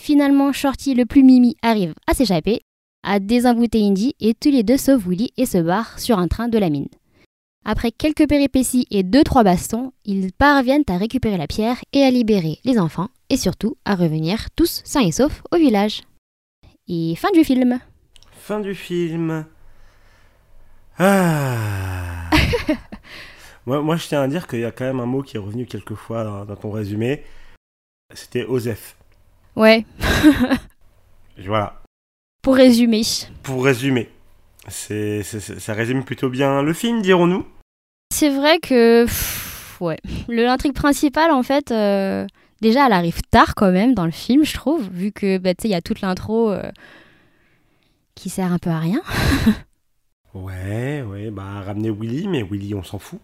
Finalement, 0.02 0.52
Shorty, 0.52 0.96
le 0.96 1.06
plus 1.06 1.22
mimi, 1.22 1.58
arrive 1.62 1.94
à 2.08 2.16
s'échapper, 2.16 2.62
à 3.04 3.20
désembouter 3.20 3.86
Indy 3.86 4.16
et 4.20 4.34
tous 4.34 4.50
les 4.50 4.64
deux 4.64 4.78
sauvent 4.78 5.08
Willy 5.08 5.30
et 5.38 5.46
se 5.46 5.60
barrent 5.60 6.00
sur 6.00 6.18
un 6.18 6.28
train 6.28 6.48
de 6.48 6.58
la 6.58 6.72
mine. 6.72 6.90
Après 7.66 7.92
quelques 7.92 8.28
péripéties 8.28 8.88
et 8.90 9.04
deux 9.04 9.24
trois 9.24 9.44
bastons, 9.44 9.92
ils 10.06 10.34
parviennent 10.34 10.86
à 10.88 10.98
récupérer 10.98 11.38
la 11.38 11.46
pierre 11.46 11.78
et 11.94 12.02
à 12.02 12.10
libérer 12.10 12.58
les 12.66 12.80
enfants 12.80 13.10
et 13.30 13.38
surtout 13.38 13.76
à 13.86 13.94
revenir 13.94 14.48
tous 14.56 14.82
sains 14.86 15.06
et 15.06 15.12
saufs 15.12 15.44
au 15.52 15.58
village. 15.58 16.02
Et 16.88 17.16
fin 17.16 17.32
du 17.32 17.44
film. 17.44 17.80
Fin 18.32 18.60
du 18.60 18.76
film. 18.76 19.46
Ah. 21.00 22.30
moi, 23.66 23.82
moi, 23.82 23.96
je 23.96 24.08
tiens 24.08 24.22
à 24.22 24.28
dire 24.28 24.48
qu'il 24.48 24.60
y 24.60 24.66
a 24.66 24.72
quand 24.72 24.86
même 24.86 25.00
un 25.00 25.06
mot 25.06 25.24
qui 25.24 25.38
est 25.38 25.40
revenu 25.40 25.66
quelques 25.66 25.96
fois 25.96 26.24
dans, 26.24 26.56
ton 26.56 26.70
résumé. 26.70 27.24
C'était 28.14 28.46
Osef. 28.46 28.96
Ouais. 29.56 29.86
voilà. 31.46 31.82
Pour 32.44 32.56
résumer. 32.56 33.02
Pour 33.42 33.66
résumer. 33.66 34.10
C'est, 34.68 35.24
ça 35.24 35.74
résume 35.74 36.04
plutôt 36.04 36.30
bien 36.30 36.62
le 36.62 36.74
film, 36.74 37.02
dirons-nous. 37.02 37.46
C'est 38.14 38.30
vrai 38.30 38.60
que. 38.60 39.08
ouais. 39.80 39.98
L'intrigue 40.28 40.74
principale, 40.74 41.32
en 41.32 41.42
fait. 41.42 41.72
Euh, 41.72 42.28
Déjà, 42.62 42.86
elle 42.88 42.94
arrive 42.94 43.22
tard 43.30 43.56
quand 43.56 43.72
même 43.72 43.94
dans 43.94 44.06
le 44.06 44.12
film, 44.12 44.44
je 44.44 44.54
trouve, 44.54 44.88
vu 44.90 45.12
que 45.12 45.38
bah, 45.38 45.54
il 45.64 45.70
y 45.70 45.76
a 45.76 45.82
toute 45.82 46.02
l'intro 46.02 46.52
euh, 46.52 46.72
qui 48.16 48.30
sert 48.30 48.52
un 48.52 48.60
peu 48.60 48.70
à 48.70 48.80
rien. 48.80 49.02
ouais, 50.34 51.02
ouais, 51.02 51.32
bah 51.32 51.62
ramener 51.66 51.92
Willy, 51.92 52.28
mais 52.28 52.44
Willy, 52.44 52.74
on 52.74 52.84
s'en 52.84 53.00
fout. 53.00 53.20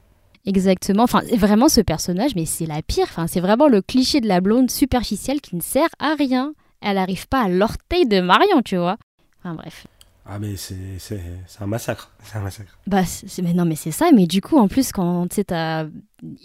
Exactement. 0.45 1.03
Enfin, 1.03 1.21
vraiment 1.37 1.69
ce 1.69 1.81
personnage, 1.81 2.35
mais 2.35 2.45
c'est 2.45 2.65
la 2.65 2.81
pire. 2.81 3.05
Enfin, 3.05 3.27
c'est 3.27 3.39
vraiment 3.39 3.67
le 3.67 3.81
cliché 3.81 4.21
de 4.21 4.27
la 4.27 4.41
blonde 4.41 4.71
superficielle 4.71 5.39
qui 5.39 5.55
ne 5.55 5.61
sert 5.61 5.89
à 5.99 6.15
rien. 6.15 6.53
Elle 6.81 6.95
n'arrive 6.95 7.27
pas 7.27 7.43
à 7.43 7.49
l'orteil 7.49 8.07
de 8.07 8.21
Marion, 8.21 8.61
tu 8.63 8.75
vois. 8.75 8.97
Enfin 9.39 9.55
bref. 9.55 9.85
Ah 10.25 10.37
mais 10.39 10.55
c'est 10.55 10.75
un 11.59 11.65
massacre, 11.67 12.11
c'est 12.23 12.37
un 12.37 12.41
massacre. 12.41 12.77
Bah 12.87 13.01
mais 13.43 13.53
non 13.53 13.65
mais 13.65 13.75
c'est 13.75 13.91
ça, 13.91 14.11
mais 14.13 14.27
du 14.27 14.39
coup 14.41 14.57
en 14.57 14.67
plus 14.67 14.91
quand 14.91 15.27
tu 15.27 15.35
sais 15.37 15.43
t'as 15.45 15.87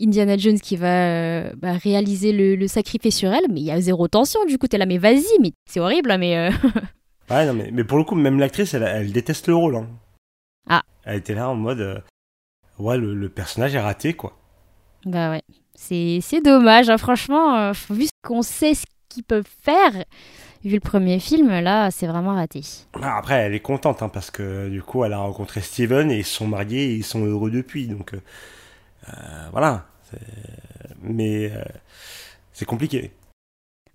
Indiana 0.00 0.36
Jones 0.38 0.58
qui 0.58 0.76
va 0.76 1.08
euh, 1.08 1.52
bah, 1.56 1.72
réaliser 1.72 2.32
le, 2.32 2.56
le, 2.56 2.68
sacrifice 2.68 3.16
sur 3.16 3.30
elle, 3.32 3.44
mais 3.50 3.60
il 3.60 3.66
y 3.66 3.70
a 3.70 3.80
zéro 3.80 4.08
tension 4.08 4.44
du 4.46 4.56
coup 4.58 4.66
t'es 4.66 4.78
là 4.78 4.86
mais 4.86 4.96
vas-y 4.98 5.26
mais 5.40 5.52
c'est 5.68 5.80
horrible 5.80 6.16
mais. 6.18 6.36
Euh. 6.36 6.50
Ouais, 7.28 7.44
non, 7.44 7.54
mais, 7.54 7.70
mais 7.72 7.82
pour 7.82 7.98
le 7.98 8.04
coup, 8.04 8.14
même 8.14 8.38
l'actrice, 8.38 8.72
elle, 8.74 8.84
elle 8.84 9.10
déteste 9.10 9.48
le 9.48 9.56
rôle. 9.56 9.74
hein. 9.74 9.88
Ah. 10.68 10.82
Elle 11.04 11.16
était 11.16 11.34
là 11.34 11.48
en 11.50 11.56
mode. 11.56 11.80
euh, 11.80 11.98
ouais, 12.78 12.96
le, 12.96 13.16
le 13.16 13.28
personnage 13.28 13.74
est 13.74 13.80
raté, 13.80 14.14
quoi. 14.14 14.38
Bah 15.04 15.30
ouais. 15.32 15.42
C'est 15.74 16.40
dommage, 16.44 16.88
hein. 16.88 16.98
franchement, 16.98 17.72
vu 17.90 18.06
qu'on 18.22 18.42
sait 18.42 18.74
ce 18.74 18.84
qu'ils 19.08 19.24
peuvent 19.24 19.42
faire, 19.62 20.04
vu 20.66 20.74
le 20.74 20.80
premier 20.80 21.18
film, 21.18 21.48
là, 21.48 21.90
c'est 21.90 22.06
vraiment 22.06 22.34
raté. 22.34 22.62
Après, 23.00 23.34
elle 23.34 23.54
est 23.54 23.60
contente, 23.60 24.02
hein, 24.02 24.08
parce 24.08 24.30
que 24.30 24.68
du 24.68 24.82
coup, 24.82 25.04
elle 25.04 25.12
a 25.12 25.18
rencontré 25.18 25.60
Steven 25.60 26.10
et 26.10 26.18
ils 26.18 26.24
sont 26.24 26.46
mariés 26.46 26.84
et 26.84 26.94
ils 26.94 27.04
sont 27.04 27.24
heureux 27.24 27.50
depuis. 27.50 27.86
Donc, 27.86 28.14
euh, 28.14 28.20
euh, 29.08 29.48
voilà. 29.52 29.86
Mais 31.02 31.50
euh, 31.52 31.62
c'est 32.52 32.64
compliqué. 32.64 33.12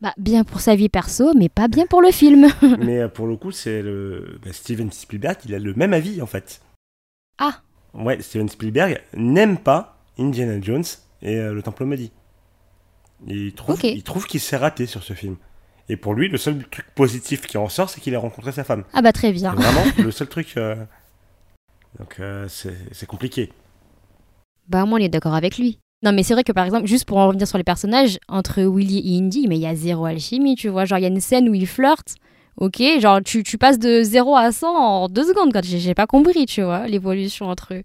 Bah, 0.02 0.14
bien 0.18 0.44
pour 0.44 0.62
sa 0.62 0.76
vie 0.76 0.90
perso, 0.90 1.34
mais 1.36 1.50
pas 1.50 1.68
bien 1.68 1.86
pour 1.86 2.02
le 2.02 2.12
film. 2.12 2.48
Mais 2.80 3.08
pour 3.08 3.28
le 3.28 3.36
coup, 3.36 3.52
c'est 3.52 3.84
le 3.84 4.40
bah, 4.44 4.52
Steven 4.52 4.92
Spielberg, 4.92 5.38
il 5.46 5.54
a 5.54 5.60
le 5.60 5.76
même 5.76 5.94
avis 5.94 6.24
en 6.24 6.26
fait. 6.26 6.60
Ah. 7.38 7.62
Ouais, 7.94 8.20
Steven 8.22 8.50
Spielberg 8.50 9.00
n'aime 9.14 9.60
pas 9.60 10.00
Indiana 10.18 10.60
Jones 10.60 10.84
et 11.22 11.38
euh, 11.38 11.54
le 11.54 11.62
Temple 11.62 11.86
maudit. 11.86 12.12
Il 13.28 13.54
trouve, 13.54 13.80
il 13.84 14.02
trouve 14.02 14.26
qu'il 14.26 14.40
s'est 14.40 14.58
raté 14.58 14.88
sur 14.88 15.04
ce 15.04 15.14
film. 15.14 15.36
Et 15.90 15.98
pour 15.98 16.14
lui, 16.14 16.30
le 16.30 16.38
seul 16.38 16.64
truc 16.70 16.86
positif 16.96 17.48
qui 17.48 17.58
en 17.58 17.68
sort, 17.70 17.90
c'est 17.90 18.00
qu'il 18.02 18.16
a 18.16 18.20
rencontré 18.20 18.52
sa 18.52 18.64
femme. 18.64 18.84
Ah 18.94 19.02
bah 19.02 19.12
très 19.12 19.34
C'est 19.34 19.34
bien. 19.34 19.54
vraiment 19.54 19.84
le 19.98 20.12
seul 20.12 20.28
truc. 20.28 20.54
euh, 20.58 20.76
Donc 22.00 22.20
euh, 22.20 22.48
c'est 22.48 23.06
compliqué. 23.08 23.52
Bah 24.68 24.86
moi 24.86 25.00
on 25.00 25.02
est 25.04 25.10
d'accord 25.10 25.34
avec 25.36 25.58
lui. 25.58 25.80
Non 26.04 26.14
mais 26.14 26.24
c'est 26.24 26.34
vrai 26.34 26.44
que 26.44 26.52
par 26.52 26.66
exemple, 26.66 26.88
juste 26.88 27.06
pour 27.06 27.18
en 27.18 27.28
revenir 27.28 27.48
sur 27.48 27.58
les 27.58 27.64
personnages, 27.64 28.18
entre 28.28 28.62
Willy 28.64 29.00
et 29.14 29.18
Indy, 29.20 29.48
mais 29.48 29.58
il 29.58 29.62
y 29.62 29.68
a 29.68 29.76
zéro 29.76 30.06
alchimie, 30.06 30.56
tu 30.56 30.70
vois. 30.70 30.86
Genre 30.86 30.98
il 30.98 31.02
y 31.02 31.06
a 31.06 31.10
une 31.10 31.20
scène 31.20 31.50
où 31.50 31.54
ils 31.54 31.68
flirtent, 31.68 32.16
ok, 32.58 32.82
genre 33.00 33.20
tu, 33.24 33.44
tu 33.44 33.58
passes 33.58 33.78
de 33.80 34.02
0 34.02 34.36
à 34.36 34.52
100 34.52 34.68
en 34.68 35.08
deux 35.10 35.26
secondes, 35.26 35.52
quand 35.54 35.64
j'ai 35.64 35.94
pas 35.94 36.08
compris, 36.08 36.46
tu 36.46 36.62
vois, 36.64 36.88
l'évolution 36.88 37.48
entre 37.50 37.74
eux. 37.76 37.84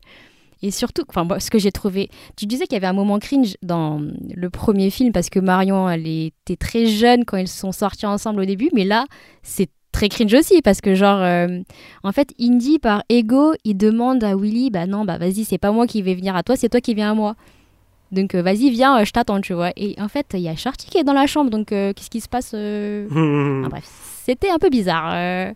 Et 0.63 0.71
surtout, 0.71 1.03
enfin 1.09 1.27
ce 1.39 1.51
que 1.51 1.59
j'ai 1.59 1.73
trouvé, 1.73 2.09
tu 2.37 2.47
disais 2.47 2.65
qu'il 2.65 2.75
y 2.75 2.77
avait 2.77 2.87
un 2.87 2.93
moment 2.95 3.19
cringe 3.19 3.57
dans 3.63 4.01
le 4.01 4.51
premier 4.51 4.91
film 4.91 5.13
parce 5.13 5.29
que 5.29 5.39
Marion, 5.39 5.89
elle 5.89 6.07
était 6.07 6.57
très 6.57 6.87
jeune 6.87 7.25
quand 7.25 7.37
ils 7.37 7.49
sont 7.49 7.73
sortis 7.73 8.07
ensemble 8.07 8.41
au 8.41 8.45
début, 8.45 8.71
mais 8.73 8.85
là, 8.85 9.05
c'est 9.43 9.69
très 9.93 10.09
cringe 10.09 10.35
aussi 10.35 10.63
parce 10.63 10.81
que 10.81 10.95
genre, 10.95 11.21
euh, 11.21 11.61
en 12.03 12.13
fait, 12.13 12.33
Indy 12.41 12.79
par 12.79 13.03
ego, 13.09 13.55
il 13.65 13.77
demande 13.77 14.25
à 14.25 14.35
Willy, 14.35 14.71
bah 14.71 14.87
non, 14.87 15.05
bah 15.05 15.19
vas-y, 15.19 15.45
c'est 15.45 15.59
pas 15.59 15.73
moi 15.73 15.87
qui 15.87 16.03
vais 16.03 16.15
venir 16.15 16.37
à 16.37 16.43
toi, 16.43 16.57
c'est 16.57 16.69
toi 16.69 16.81
qui 16.81 16.95
viens 16.95 17.13
à 17.13 17.15
moi. 17.15 17.35
Donc 18.13 18.35
euh, 18.35 18.41
vas-y, 18.43 18.71
viens, 18.71 19.01
euh, 19.01 19.05
je 19.05 19.11
t'attends, 19.11 19.41
tu 19.41 19.53
vois. 19.53 19.73
Et 19.77 19.95
en 19.99 20.09
fait, 20.09 20.27
il 20.35 20.41
y 20.41 20.49
a 20.49 20.57
Sharky 20.57 20.89
qui 20.89 20.99
est 20.99 21.05
dans 21.05 21.13
la 21.13 21.27
chambre, 21.27 21.51
donc 21.51 21.67
qu'est-ce 21.69 22.11
qui 22.11 22.21
se 22.21 22.29
passe 22.29 22.53
euh? 22.55 23.07
Ah, 23.65 23.69
bref, 23.69 23.85
c'était 24.25 24.51
un 24.51 24.59
peu 24.59 24.71
bizarre. 24.71 25.55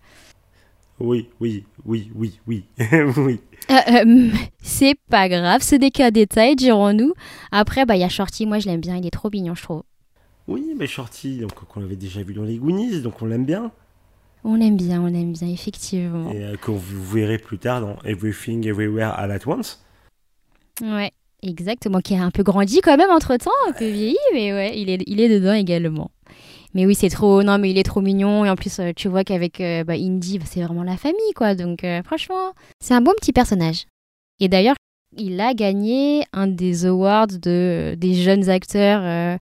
Oui, 1.01 1.29
oui, 1.41 1.65
oui, 1.87 2.11
oui, 2.15 2.39
oui, 2.47 2.65
oui. 3.17 3.41
Euh, 3.71 3.75
euh, 3.89 4.31
c'est 4.61 4.97
pas 5.09 5.31
grave, 5.31 5.63
c'est 5.63 5.79
des 5.79 5.91
cas 5.91 6.11
détails, 6.11 6.57
dirons-nous. 6.57 7.15
Après, 7.51 7.87
bah 7.87 7.97
il 7.97 8.01
y 8.01 8.05
a 8.05 8.09
Shorty, 8.11 8.45
moi 8.45 8.59
je 8.59 8.67
l'aime 8.67 8.81
bien, 8.81 8.97
il 8.97 9.07
est 9.07 9.11
trop 9.11 9.31
mignon, 9.31 9.55
je 9.55 9.63
trouve. 9.63 9.83
Oui, 10.47 10.75
mais 10.77 10.87
Shorty, 10.87 11.39
donc 11.39 11.55
qu'on 11.55 11.81
l'avait 11.81 11.97
déjà 11.97 12.23
vu 12.23 12.35
dans 12.35 12.43
les 12.43 12.59
Goonies, 12.59 13.01
donc 13.01 13.23
on 13.23 13.27
l'aime 13.27 13.47
bien. 13.47 13.71
On 14.45 14.57
l'aime 14.57 14.77
bien, 14.77 15.01
on 15.01 15.07
l'aime 15.07 15.33
bien, 15.33 15.49
effectivement. 15.49 16.31
Et 16.33 16.45
euh, 16.45 16.57
que 16.57 16.71
vous 16.71 17.05
verrez 17.05 17.39
plus 17.39 17.59
tard 17.59 17.81
dans 17.81 17.97
Everything 18.05 18.67
Everywhere 18.67 19.19
All 19.19 19.33
At 19.33 19.47
Once. 19.47 19.83
Ouais, 20.83 21.13
exactement, 21.43 22.01
qui 22.01 22.15
a 22.15 22.23
un 22.23 22.31
peu 22.31 22.43
grandi 22.43 22.81
quand 22.83 22.97
même 22.99 23.11
entre 23.11 23.37
temps, 23.37 23.51
un 23.69 23.73
peu 23.73 23.89
vieilli, 23.89 24.19
mais 24.35 24.53
ouais, 24.53 24.79
il 24.79 24.91
est, 24.91 25.03
il 25.07 25.21
est 25.21 25.29
dedans 25.29 25.53
également. 25.53 26.11
Mais 26.75 26.87
oui, 26.87 26.95
c'est 26.95 27.09
trop. 27.09 27.43
Non, 27.43 27.59
mais 27.59 27.71
il 27.71 27.79
est 27.79 27.83
trop 27.85 28.01
mignon. 28.01 28.45
Et 28.45 28.51
en 28.51 28.57
plus, 28.57 28.79
euh, 28.79 28.93
tu 28.95 29.09
vois 29.09 29.25
qu'avec 29.25 29.61
euh, 29.61 29.85
bah, 29.85 29.95
Indy, 29.95 30.39
bah, 30.39 30.45
c'est 30.49 30.63
vraiment 30.63 30.85
la 30.85 30.97
famille, 30.97 31.33
quoi. 31.35 31.55
Donc, 31.55 31.85
euh, 31.85 32.03
franchement, 32.03 32.53
c'est 32.81 32.95
un 32.95 33.01
bon 33.01 33.13
petit 33.19 33.33
personnage. 33.33 33.87
Et 34.39 34.49
d'ailleurs, 34.49 34.77
il 35.17 35.41
a 35.41 35.55
gagné 35.55 36.25
un 36.33 36.47
des 36.47 36.87
awards 36.87 37.27
de, 37.27 37.95
des 37.99 38.15
jeunes 38.15 38.49
acteurs 38.49 39.39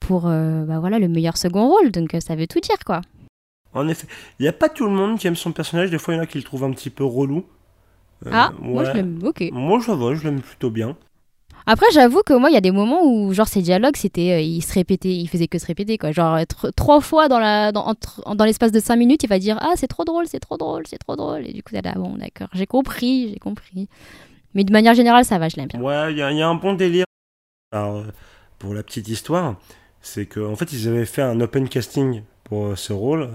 pour 0.00 0.22
bah, 0.22 0.78
voilà, 0.80 0.98
le 0.98 1.08
meilleur 1.08 1.36
second 1.36 1.68
rôle. 1.68 1.90
Donc, 1.92 2.14
ça 2.20 2.34
veut 2.34 2.46
tout 2.46 2.60
dire, 2.60 2.78
quoi. 2.84 3.00
En 3.72 3.88
effet, 3.88 4.06
il 4.38 4.42
n'y 4.42 4.48
a 4.48 4.52
pas 4.52 4.68
tout 4.68 4.84
le 4.84 4.90
monde 4.90 5.18
qui 5.18 5.26
aime 5.26 5.36
son 5.36 5.52
personnage. 5.52 5.90
Des 5.90 5.98
fois, 5.98 6.14
il 6.14 6.16
y 6.16 6.20
en 6.20 6.22
a 6.22 6.26
qui 6.26 6.38
le 6.38 6.44
trouvent 6.44 6.64
un 6.64 6.72
petit 6.72 6.90
peu 6.90 7.04
relou. 7.04 7.44
Euh, 8.24 8.30
ah, 8.32 8.52
moi, 8.58 8.84
je 8.84 8.92
l'aime. 8.92 9.20
Ok. 9.22 9.44
Moi, 9.52 9.80
ça 9.82 9.94
va, 9.94 10.14
je 10.14 10.24
l'aime 10.24 10.40
plutôt 10.40 10.70
bien. 10.70 10.96
Après, 11.66 11.86
j'avoue 11.92 12.22
que 12.24 12.32
moi, 12.32 12.48
il 12.48 12.54
y 12.54 12.56
a 12.56 12.60
des 12.60 12.70
moments 12.70 13.02
où, 13.04 13.32
genre, 13.32 13.48
ces 13.48 13.60
dialogues, 13.60 13.96
c'était, 13.96 14.32
euh, 14.40 14.60
se 14.60 14.72
répétait, 14.72 15.12
il 15.12 15.26
faisait 15.28 15.48
que 15.48 15.58
se 15.58 15.66
répéter, 15.66 15.98
quoi. 15.98 16.12
Genre, 16.12 16.34
euh, 16.36 16.42
tr- 16.42 16.70
trois 16.76 17.00
fois 17.00 17.28
dans 17.28 18.44
l'espace 18.44 18.70
de 18.72 18.78
cinq 18.78 18.96
minutes, 18.96 19.24
il 19.24 19.28
va 19.28 19.38
dire, 19.40 19.58
ah, 19.60 19.72
c'est 19.76 19.88
trop 19.88 20.04
drôle, 20.04 20.26
c'est 20.28 20.38
trop 20.38 20.56
drôle, 20.56 20.86
c'est 20.86 20.98
trop 20.98 21.16
drôle. 21.16 21.44
Et 21.46 21.52
du 21.52 21.62
coup, 21.64 21.72
t'es 21.72 21.82
là, 21.82 21.92
bon, 21.96 22.16
d'accord, 22.16 22.48
j'ai 22.52 22.66
compris, 22.66 23.30
j'ai 23.32 23.38
compris. 23.40 23.88
Mais 24.54 24.62
de 24.64 24.72
manière 24.72 24.94
générale, 24.94 25.24
ça 25.24 25.38
va, 25.38 25.48
je 25.48 25.56
l'aime 25.56 25.66
bien. 25.68 25.80
Ouais, 25.80 26.12
il 26.12 26.18
y, 26.18 26.22
a- 26.22 26.48
un 26.48 26.54
bon 26.54 26.74
délire. 26.74 27.04
Euh, 27.74 28.04
pour 28.60 28.72
la 28.72 28.82
petite 28.84 29.08
histoire, 29.08 29.56
c'est 30.00 30.26
qu'en 30.26 30.54
fait, 30.54 30.72
ils 30.72 30.86
avaient 30.88 31.04
fait 31.04 31.22
un 31.22 31.40
open 31.40 31.68
casting 31.68 32.22
pour 32.44 32.66
euh, 32.66 32.76
ce 32.76 32.92
rôle, 32.92 33.30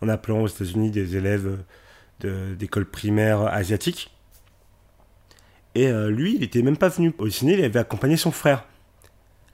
en 0.00 0.08
appelant 0.08 0.42
aux 0.42 0.46
États-Unis 0.46 0.90
des 0.92 1.16
élèves 1.16 1.58
de- 2.20 2.54
d'école 2.56 2.86
primaire 2.86 3.40
asiatique. 3.48 4.12
Et 5.78 5.86
euh, 5.86 6.10
lui, 6.10 6.34
il 6.34 6.42
était 6.42 6.60
même 6.62 6.76
pas 6.76 6.88
venu 6.88 7.14
au 7.18 7.30
ciné, 7.30 7.52
il 7.52 7.64
avait 7.64 7.78
accompagné 7.78 8.16
son 8.16 8.32
frère. 8.32 8.64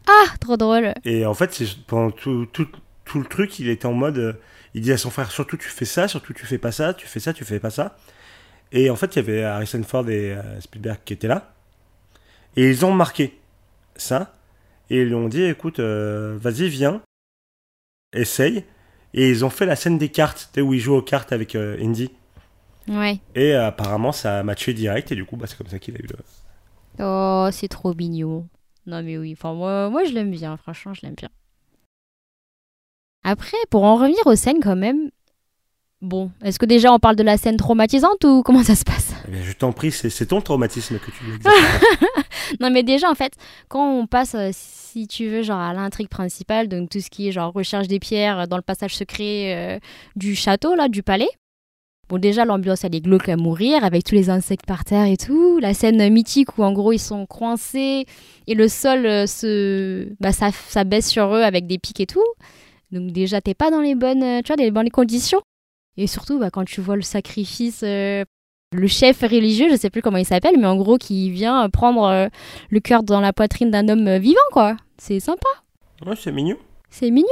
Ah, 0.07 0.25
trop 0.41 0.57
drôle. 0.57 0.95
Et 1.05 1.27
en 1.27 1.35
fait, 1.35 1.53
c'est 1.53 1.67
pendant 1.87 2.11
tout, 2.11 2.47
tout, 2.51 2.67
tout 3.05 3.19
le 3.19 3.27
truc, 3.27 3.59
il 3.59 3.69
était 3.69 3.85
en 3.85 3.93
mode. 3.93 4.17
euh, 4.17 4.33
il 4.73 4.81
dit 4.81 4.91
à 4.91 4.97
son 4.97 5.11
frère 5.11 5.31
surtout 5.31 5.59
tu 5.59 5.69
fais 5.69 5.85
ça, 5.85 6.09
surtout 6.09 6.33
tu 6.33 6.47
fais 6.47 6.57
pas 6.57 6.73
ça, 6.73 6.95
tu 6.95 7.07
fais 7.07 7.21
ça, 7.21 7.35
tu 7.35 7.45
fais 7.45 7.61
pas 7.61 7.69
ça. 7.69 7.99
Et 8.73 8.89
en 8.89 8.97
fait, 8.97 9.15
il 9.15 9.17
y 9.17 9.19
avait 9.19 9.45
Harrison 9.45 9.83
Ford 9.83 10.09
et 10.09 10.33
euh, 10.33 10.61
Spielberg 10.63 11.01
qui 11.05 11.13
étaient 11.13 11.29
là. 11.29 11.53
Et 12.57 12.71
ils 12.71 12.87
ont 12.87 12.93
marqué 12.93 13.39
ça. 13.95 14.35
Et 14.89 15.03
ils 15.03 15.09
lui 15.09 15.15
ont 15.15 15.29
dit 15.29 15.43
écoute, 15.43 15.79
vas-y, 15.79 16.69
viens, 16.69 17.03
essaye. 18.15 18.65
Et 19.13 19.29
ils 19.29 19.45
ont 19.45 19.51
fait 19.51 19.67
la 19.67 19.77
scène 19.77 19.99
des 19.99 20.09
cartes, 20.09 20.59
où 20.59 20.73
ils 20.73 20.81
jouent 20.81 20.95
aux 20.95 21.03
cartes 21.03 21.33
avec 21.33 21.55
Indy. 21.55 22.11
Ouais. 22.89 23.21
Et 23.35 23.55
euh, 23.55 23.67
apparemment, 23.67 24.13
ça 24.13 24.41
a 24.41 24.43
matché 24.43 24.75
direct. 24.75 25.11
Et 25.13 25.15
du 25.15 25.25
coup, 25.25 25.37
bah, 25.37 25.47
c'est 25.47 25.57
comme 25.57 25.69
ça 25.69 25.79
qu'il 25.79 25.97
a 25.97 26.01
eu 26.01 26.07
le. 26.07 26.17
Oh, 27.01 27.49
c'est 27.51 27.69
trop 27.69 27.95
mignon. 27.95 28.47
Non, 28.87 29.03
mais 29.03 29.17
oui, 29.17 29.35
enfin, 29.37 29.55
moi, 29.55 29.89
moi 29.91 30.05
je 30.05 30.13
l'aime 30.13 30.31
bien, 30.31 30.57
franchement, 30.57 30.93
je 30.95 31.03
l'aime 31.03 31.15
bien. 31.15 31.31
Après, 33.25 33.57
pour 33.71 33.85
en 33.85 33.97
revenir 33.97 34.21
aux 34.27 34.37
scènes, 34.37 34.61
quand 34.63 34.77
même. 34.77 35.11
Bon, 36.03 36.31
est-ce 36.43 36.59
que 36.59 36.67
déjà 36.67 36.93
on 36.93 36.99
parle 36.99 37.17
de 37.17 37.23
la 37.23 37.39
scène 37.39 37.57
traumatisante 37.57 38.23
ou 38.25 38.43
comment 38.43 38.63
ça 38.63 38.75
se 38.75 38.85
passe? 38.85 39.15
Eh 39.27 39.31
bien, 39.31 39.43
je 39.43 39.53
t'en 39.53 39.73
prie, 39.73 39.91
c'est 39.91 40.27
ton 40.27 40.43
traumatisme 40.43 40.99
que 40.99 41.11
tu 41.11 41.25
veux. 41.25 41.39
Non, 42.61 42.71
mais 42.71 42.83
déjà, 42.83 43.11
en 43.11 43.15
fait, 43.15 43.33
quand 43.69 43.91
on 43.91 44.07
passe, 44.07 44.35
euh, 44.35 44.51
si 44.53 45.07
tu 45.09 45.29
veux, 45.29 45.43
genre 45.43 45.59
à 45.59 45.73
l'intrigue 45.73 46.09
principale, 46.09 46.69
donc 46.69 46.91
tout 46.91 47.01
ce 47.01 47.09
qui 47.09 47.29
est 47.29 47.33
genre 47.33 47.53
recherche 47.53 47.89
des 47.89 47.99
pierres 47.99 48.47
dans 48.49 48.57
le 48.57 48.63
passage 48.63 48.95
secret 48.95 49.55
euh, 49.57 49.79
du 50.15 50.35
château, 50.35 50.75
là, 50.75 50.89
du 50.89 51.03
palais. 51.03 51.31
Bon, 52.09 52.19
déjà, 52.19 52.45
l'ambiance, 52.45 52.85
elle 52.85 52.95
est 52.95 53.01
glauque 53.01 53.29
à 53.29 53.37
mourir, 53.37 53.83
avec 53.85 54.05
tous 54.05 54.15
les 54.15 54.31
insectes 54.31 54.67
par 54.67 54.85
terre 54.85 55.07
et 55.07 55.17
tout. 55.17 55.59
La 55.59 55.75
scène 55.75 56.13
mythique 56.13 56.59
où, 56.59 56.63
en 56.63 56.73
gros, 56.73 56.93
ils 56.93 56.99
sont 56.99 57.27
coincés 57.27 58.07
et 58.47 58.55
le 58.55 58.69
sol 58.69 59.07
euh, 59.07 59.27
se... 59.27 60.09
Bah, 60.21 60.33
ça, 60.33 60.51
ça 60.53 60.85
baisse 60.85 61.09
sur 61.09 61.35
eux 61.35 61.43
avec 61.43 61.67
des 61.67 61.79
pics 61.79 62.01
et 62.01 62.07
tout. 62.07 62.25
Donc, 62.93 63.11
déjà, 63.13 63.41
t'es 63.41 63.55
pas 63.55 63.71
dans 63.71 63.81
les 63.81 63.95
bonnes, 63.95 64.23
euh, 64.23 64.41
tu 64.43 64.49
vois, 64.49 64.57
dans 64.57 64.65
les 64.65 64.71
bonnes 64.71 64.91
conditions. 64.91 65.41
Et 65.97 66.07
surtout, 66.07 66.39
bah, 66.39 66.51
quand 66.51 66.65
tu 66.65 66.81
vois 66.81 66.97
le 66.97 67.03
sacrifice... 67.03 67.83
euh, 67.83 68.25
le 68.73 68.89
chef 68.89 69.21
religieux, 69.21 69.69
je 69.71 69.77
sais 69.77 69.89
plus 69.89 70.03
comment 70.03 70.17
il 70.17 70.27
s'appelle, 70.27 70.57
mais 70.59 70.67
en 70.67 70.75
gros 70.75 70.99
qui 70.99 71.31
vient 71.31 71.71
prendre 71.71 72.05
euh, 72.07 72.27
le 72.71 72.81
cœur 72.81 73.05
dans 73.05 73.21
la 73.21 73.33
poitrine 73.33 73.71
d'un 73.71 73.89
homme 73.89 74.17
vivant, 74.19 74.41
quoi. 74.51 74.77
C'est 74.99 75.21
sympa, 75.21 75.47
ouais, 76.05 76.17
c'est 76.17 76.33
mignon. 76.33 76.57
c'est 76.91 77.13
mignon. 77.13 77.29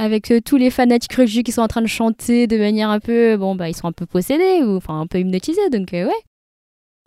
Avec 0.00 0.30
euh, 0.30 0.40
tous 0.42 0.56
les 0.56 0.70
fanatiques 0.70 1.12
religieux 1.14 1.42
qui 1.42 1.52
sont 1.52 1.60
en 1.60 1.68
train 1.68 1.82
de 1.82 1.86
chanter 1.86 2.46
de 2.46 2.56
manière 2.56 2.88
un 2.88 3.00
peu, 3.00 3.36
bon 3.36 3.54
bah 3.54 3.68
ils 3.68 3.76
sont 3.76 3.86
un 3.86 3.92
peu 3.92 4.06
possédés 4.06 4.62
ou 4.64 4.76
enfin 4.76 4.98
un 4.98 5.06
peu 5.06 5.18
hypnotisés, 5.20 5.68
donc 5.70 5.92
euh, 5.92 6.06
ouais. 6.06 6.22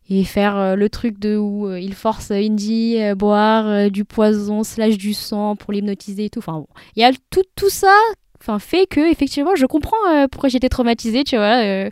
Et 0.09 0.23
faire 0.25 0.57
euh, 0.57 0.75
le 0.75 0.89
truc 0.89 1.17
de 1.17 1.35
où 1.37 1.67
euh, 1.67 1.79
il 1.79 1.95
force 1.95 2.29
Indy 2.29 2.99
à 3.01 3.15
boire 3.15 3.65
euh, 3.67 3.89
du 3.89 4.05
poison 4.05 4.63
slash 4.63 4.97
du 4.97 5.13
sang 5.13 5.55
pour 5.55 5.73
l'hypnotiser 5.73 6.25
et 6.25 6.29
tout. 6.29 6.39
Enfin 6.39 6.59
bon, 6.59 6.67
il 6.95 7.01
y 7.01 7.05
a 7.05 7.11
tout 7.31 7.41
tout 7.55 7.69
ça, 7.69 7.95
fait 8.59 8.85
que 8.85 9.09
effectivement 9.09 9.55
je 9.55 9.65
comprends 9.65 9.97
euh, 10.11 10.27
pourquoi 10.29 10.49
j'étais 10.49 10.69
traumatisée, 10.69 11.23
tu 11.23 11.35
vois. 11.35 11.63
euh. 11.63 11.89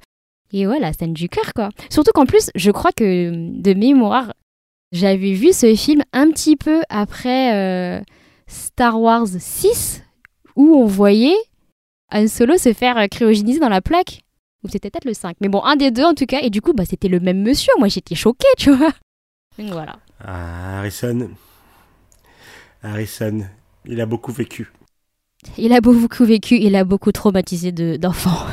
Et 0.54 0.68
ouais, 0.68 0.80
la 0.80 0.92
scène 0.92 1.14
du 1.14 1.30
cœur, 1.30 1.54
quoi. 1.56 1.70
Surtout 1.90 2.12
qu'en 2.14 2.26
plus, 2.26 2.50
je 2.56 2.72
crois 2.72 2.92
que 2.92 3.32
de 3.32 3.74
mémoire, 3.74 4.34
j'avais 4.92 5.32
vu 5.32 5.54
ce 5.54 5.74
film 5.76 6.04
un 6.12 6.30
petit 6.30 6.58
peu 6.58 6.82
après 6.90 7.56
euh, 7.56 8.02
Star 8.48 9.00
Wars 9.00 9.28
6, 9.28 10.04
où 10.62 10.76
on 10.76 10.86
voyait 10.86 11.36
Han 12.12 12.28
Solo 12.28 12.58
se 12.58 12.74
faire 12.74 13.08
cryogéniser 13.10 13.60
dans 13.60 13.70
la 13.70 13.82
plaque. 13.82 14.22
Ou 14.64 14.70
c'était 14.70 14.92
peut-être 14.92 15.06
le 15.06 15.14
5. 15.14 15.38
Mais 15.42 15.48
bon, 15.50 15.64
un 15.64 15.76
des 15.76 15.90
deux 15.92 16.04
en 16.04 16.14
tout 16.14 16.26
cas. 16.26 16.40
Et 16.42 16.50
du 16.50 16.62
coup, 16.62 16.74
bah, 16.74 16.84
c'était 16.86 17.08
le 17.08 17.20
même 17.20 17.42
monsieur. 17.42 17.74
Moi, 17.80 17.88
j'étais 17.88 18.16
choquée, 18.16 18.48
tu 18.58 18.72
vois. 18.72 18.92
Donc 19.58 19.72
voilà. 19.72 19.96
Ah, 20.24 20.80
Harrison. 20.80 21.32
Harrison, 22.84 23.46
il 23.86 24.02
a 24.02 24.06
beaucoup 24.06 24.32
vécu. 24.32 24.72
Il 25.58 25.74
a 25.74 25.82
beaucoup 25.82 26.24
vécu, 26.26 26.56
il 26.58 26.76
a 26.76 26.84
beaucoup 26.84 27.12
traumatisé 27.12 27.72
de- 27.72 27.96
d'enfants. 27.98 28.46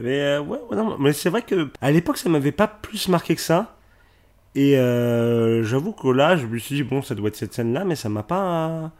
Mais, 0.00 0.20
euh, 0.20 0.40
ouais, 0.40 0.58
ouais, 0.70 0.76
non, 0.76 0.96
mais 0.98 1.12
c'est 1.12 1.30
vrai 1.30 1.42
que 1.42 1.70
à 1.80 1.90
l'époque, 1.90 2.18
ça 2.18 2.28
m'avait 2.28 2.52
pas 2.52 2.66
plus 2.68 3.08
marqué 3.08 3.34
que 3.34 3.40
ça. 3.40 3.76
Et 4.54 4.78
euh, 4.78 5.62
j'avoue 5.64 5.92
que 5.92 6.08
là, 6.08 6.36
je 6.36 6.46
me 6.46 6.58
suis 6.58 6.76
dit, 6.76 6.82
bon, 6.82 7.02
ça 7.02 7.14
doit 7.14 7.28
être 7.28 7.36
cette 7.36 7.52
scène-là, 7.54 7.84
mais 7.84 7.96
ça 7.96 8.08
m'a 8.08 8.22
pas. 8.22 8.92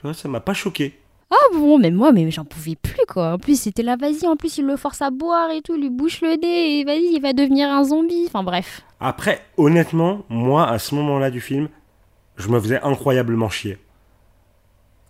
Tu 0.00 0.06
vois, 0.06 0.14
ça 0.14 0.28
m'a 0.30 0.40
pas 0.40 0.54
choqué. 0.54 0.98
Ah 1.30 1.36
bon, 1.52 1.78
mais 1.78 1.90
moi, 1.90 2.10
mais 2.10 2.30
j'en 2.30 2.46
pouvais 2.46 2.74
plus 2.74 3.04
quoi. 3.06 3.34
En 3.34 3.38
plus, 3.38 3.60
c'était 3.60 3.82
là, 3.82 3.96
vas-y, 3.96 4.26
en 4.26 4.34
plus, 4.34 4.56
il 4.56 4.64
le 4.64 4.78
force 4.78 5.02
à 5.02 5.10
boire 5.10 5.50
et 5.50 5.60
tout, 5.60 5.74
il 5.74 5.82
lui 5.82 5.90
bouche 5.90 6.22
le 6.22 6.36
nez, 6.40 6.80
et 6.80 6.84
vas-y, 6.84 7.16
il 7.16 7.20
va 7.20 7.34
devenir 7.34 7.68
un 7.68 7.84
zombie. 7.84 8.24
Enfin 8.26 8.42
bref. 8.42 8.80
Après, 8.98 9.44
honnêtement, 9.58 10.22
moi, 10.30 10.66
à 10.66 10.78
ce 10.78 10.94
moment-là 10.94 11.30
du 11.30 11.42
film, 11.42 11.68
je 12.38 12.48
me 12.48 12.58
faisais 12.58 12.80
incroyablement 12.80 13.50
chier. 13.50 13.76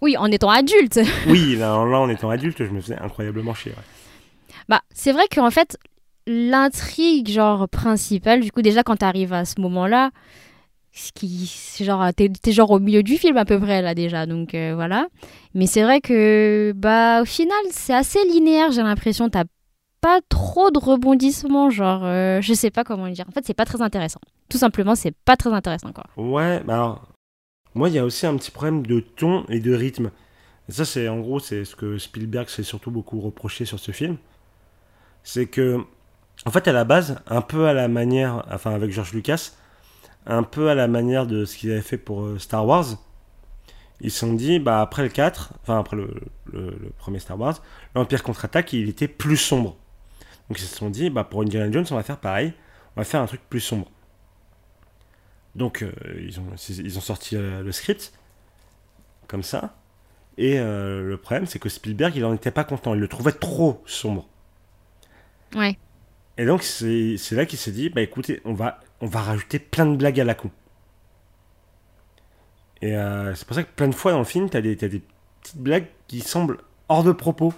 Oui, 0.02 0.16
en 0.16 0.26
étant 0.26 0.50
adulte. 0.50 0.98
Oui, 1.28 1.54
là, 1.54 1.68
là, 1.86 2.00
en 2.00 2.08
étant 2.08 2.30
adulte, 2.30 2.64
je 2.64 2.70
me 2.72 2.80
faisais 2.80 2.98
incroyablement 2.98 3.54
chier. 3.54 3.70
ouais. 3.70 4.54
Bah, 4.68 4.80
c'est 4.92 5.12
vrai 5.12 5.28
qu'en 5.32 5.52
fait, 5.52 5.78
l'intrigue, 6.26 7.28
genre, 7.28 7.68
principale, 7.68 8.40
du 8.40 8.50
coup, 8.50 8.60
déjà, 8.62 8.82
quand 8.82 8.96
t'arrives 8.96 9.32
à 9.32 9.44
ce 9.44 9.60
moment-là, 9.60 10.10
ce 10.92 11.12
qui, 11.12 11.50
genre, 11.84 12.12
t'es, 12.14 12.28
t'es 12.28 12.52
genre 12.52 12.70
au 12.70 12.80
milieu 12.80 13.02
du 13.02 13.16
film 13.16 13.36
à 13.36 13.44
peu 13.44 13.58
près, 13.58 13.80
là, 13.82 13.94
déjà, 13.94 14.26
donc 14.26 14.54
euh, 14.54 14.72
voilà. 14.74 15.06
Mais 15.54 15.66
c'est 15.66 15.82
vrai 15.82 16.00
que, 16.00 16.72
bah, 16.76 17.22
au 17.22 17.24
final, 17.24 17.58
c'est 17.70 17.94
assez 17.94 18.24
linéaire, 18.24 18.72
j'ai 18.72 18.82
l'impression, 18.82 19.28
t'as 19.28 19.44
pas 20.00 20.20
trop 20.28 20.70
de 20.70 20.78
rebondissements, 20.78 21.70
genre, 21.70 22.04
euh, 22.04 22.40
je 22.40 22.54
sais 22.54 22.70
pas 22.70 22.84
comment 22.84 23.06
le 23.06 23.12
dire. 23.12 23.26
En 23.28 23.32
fait, 23.32 23.44
c'est 23.44 23.54
pas 23.54 23.64
très 23.64 23.82
intéressant. 23.82 24.20
Tout 24.48 24.58
simplement, 24.58 24.94
c'est 24.94 25.14
pas 25.24 25.36
très 25.36 25.52
intéressant, 25.52 25.92
quoi. 25.92 26.04
Ouais, 26.16 26.60
bah 26.64 26.74
alors, 26.74 27.08
moi, 27.74 27.88
il 27.88 27.94
y 27.94 27.98
a 27.98 28.04
aussi 28.04 28.26
un 28.26 28.36
petit 28.36 28.50
problème 28.50 28.84
de 28.86 29.00
ton 29.00 29.44
et 29.48 29.60
de 29.60 29.74
rythme. 29.74 30.10
Et 30.68 30.72
ça, 30.72 30.84
c'est 30.84 31.08
en 31.08 31.20
gros, 31.20 31.38
c'est 31.38 31.64
ce 31.64 31.76
que 31.76 31.98
Spielberg 31.98 32.48
s'est 32.48 32.62
surtout 32.62 32.90
beaucoup 32.90 33.20
reproché 33.20 33.64
sur 33.64 33.78
ce 33.78 33.92
film. 33.92 34.16
C'est 35.22 35.46
que, 35.46 35.78
en 36.46 36.50
fait, 36.50 36.66
à 36.66 36.72
la 36.72 36.84
base, 36.84 37.20
un 37.28 37.42
peu 37.42 37.66
à 37.66 37.74
la 37.74 37.88
manière, 37.88 38.44
enfin, 38.50 38.72
avec 38.72 38.90
George 38.90 39.12
Lucas, 39.12 39.52
un 40.26 40.42
peu 40.42 40.70
à 40.70 40.74
la 40.74 40.88
manière 40.88 41.26
de 41.26 41.44
ce 41.44 41.56
qu'ils 41.56 41.72
avaient 41.72 41.80
fait 41.82 41.98
pour 41.98 42.22
euh, 42.24 42.38
Star 42.38 42.66
Wars, 42.66 42.86
ils 44.00 44.10
se 44.10 44.20
sont 44.20 44.32
dit, 44.32 44.58
bah, 44.58 44.80
après 44.80 45.02
le 45.02 45.08
4, 45.08 45.54
enfin, 45.62 45.78
après 45.78 45.96
le, 45.96 46.14
le- 46.52 46.70
le 46.80 46.90
premier 46.98 47.18
Star 47.18 47.38
Wars, 47.38 47.60
l'Empire 47.94 48.22
contre-attaque, 48.22 48.72
il 48.72 48.88
était 48.88 49.08
plus 49.08 49.36
sombre. 49.36 49.76
Donc, 50.48 50.58
ils 50.60 50.64
se 50.64 50.76
sont 50.76 50.90
dit, 50.90 51.10
bah, 51.10 51.24
pour 51.24 51.42
Indiana 51.42 51.70
Jones, 51.72 51.86
on 51.90 51.96
va 51.96 52.02
faire 52.04 52.18
pareil, 52.18 52.54
on 52.96 53.00
va 53.02 53.04
faire 53.04 53.20
un 53.22 53.26
truc 53.26 53.40
plus 53.50 53.60
sombre. 53.60 53.90
Donc, 55.54 55.82
euh, 55.82 55.92
ils, 56.20 56.38
ont, 56.40 56.46
ils 56.68 56.98
ont 56.98 57.00
sorti 57.00 57.36
euh, 57.36 57.62
le 57.62 57.72
script, 57.72 58.12
comme 59.28 59.42
ça. 59.42 59.76
Et 60.38 60.58
le 60.58 61.16
problème, 61.16 61.46
c'est 61.46 61.58
que 61.58 61.68
Spielberg, 61.68 62.16
il 62.16 62.24
en 62.24 62.34
était 62.34 62.50
pas 62.50 62.64
content. 62.64 62.94
Il 62.94 63.00
le 63.00 63.08
trouvait 63.08 63.32
trop 63.32 63.82
sombre. 63.86 64.28
Ouais. 65.54 65.78
Et 66.38 66.46
donc, 66.46 66.62
c'est 66.62 67.16
c'est 67.18 67.34
là 67.36 67.46
qu'il 67.46 67.58
s'est 67.58 67.72
dit, 67.72 67.90
bah 67.90 68.00
écoutez, 68.02 68.40
on 68.44 68.54
va, 68.54 68.80
on 69.00 69.06
va 69.06 69.20
rajouter 69.20 69.58
plein 69.58 69.86
de 69.86 69.96
blagues 69.96 70.20
à 70.20 70.24
la 70.24 70.34
con. 70.34 70.50
Et 72.82 72.96
euh, 72.96 73.34
c'est 73.34 73.46
pour 73.46 73.54
ça 73.54 73.62
que 73.62 73.70
plein 73.74 73.88
de 73.88 73.94
fois 73.94 74.12
dans 74.12 74.18
le 74.18 74.24
film, 74.24 74.48
t'as 74.48 74.60
des, 74.60 74.76
t'as 74.76 74.88
des 74.88 75.02
petites 75.42 75.58
blagues 75.58 75.86
qui 76.08 76.20
semblent 76.20 76.58
hors 76.88 77.04
de 77.04 77.12
propos. 77.12 77.52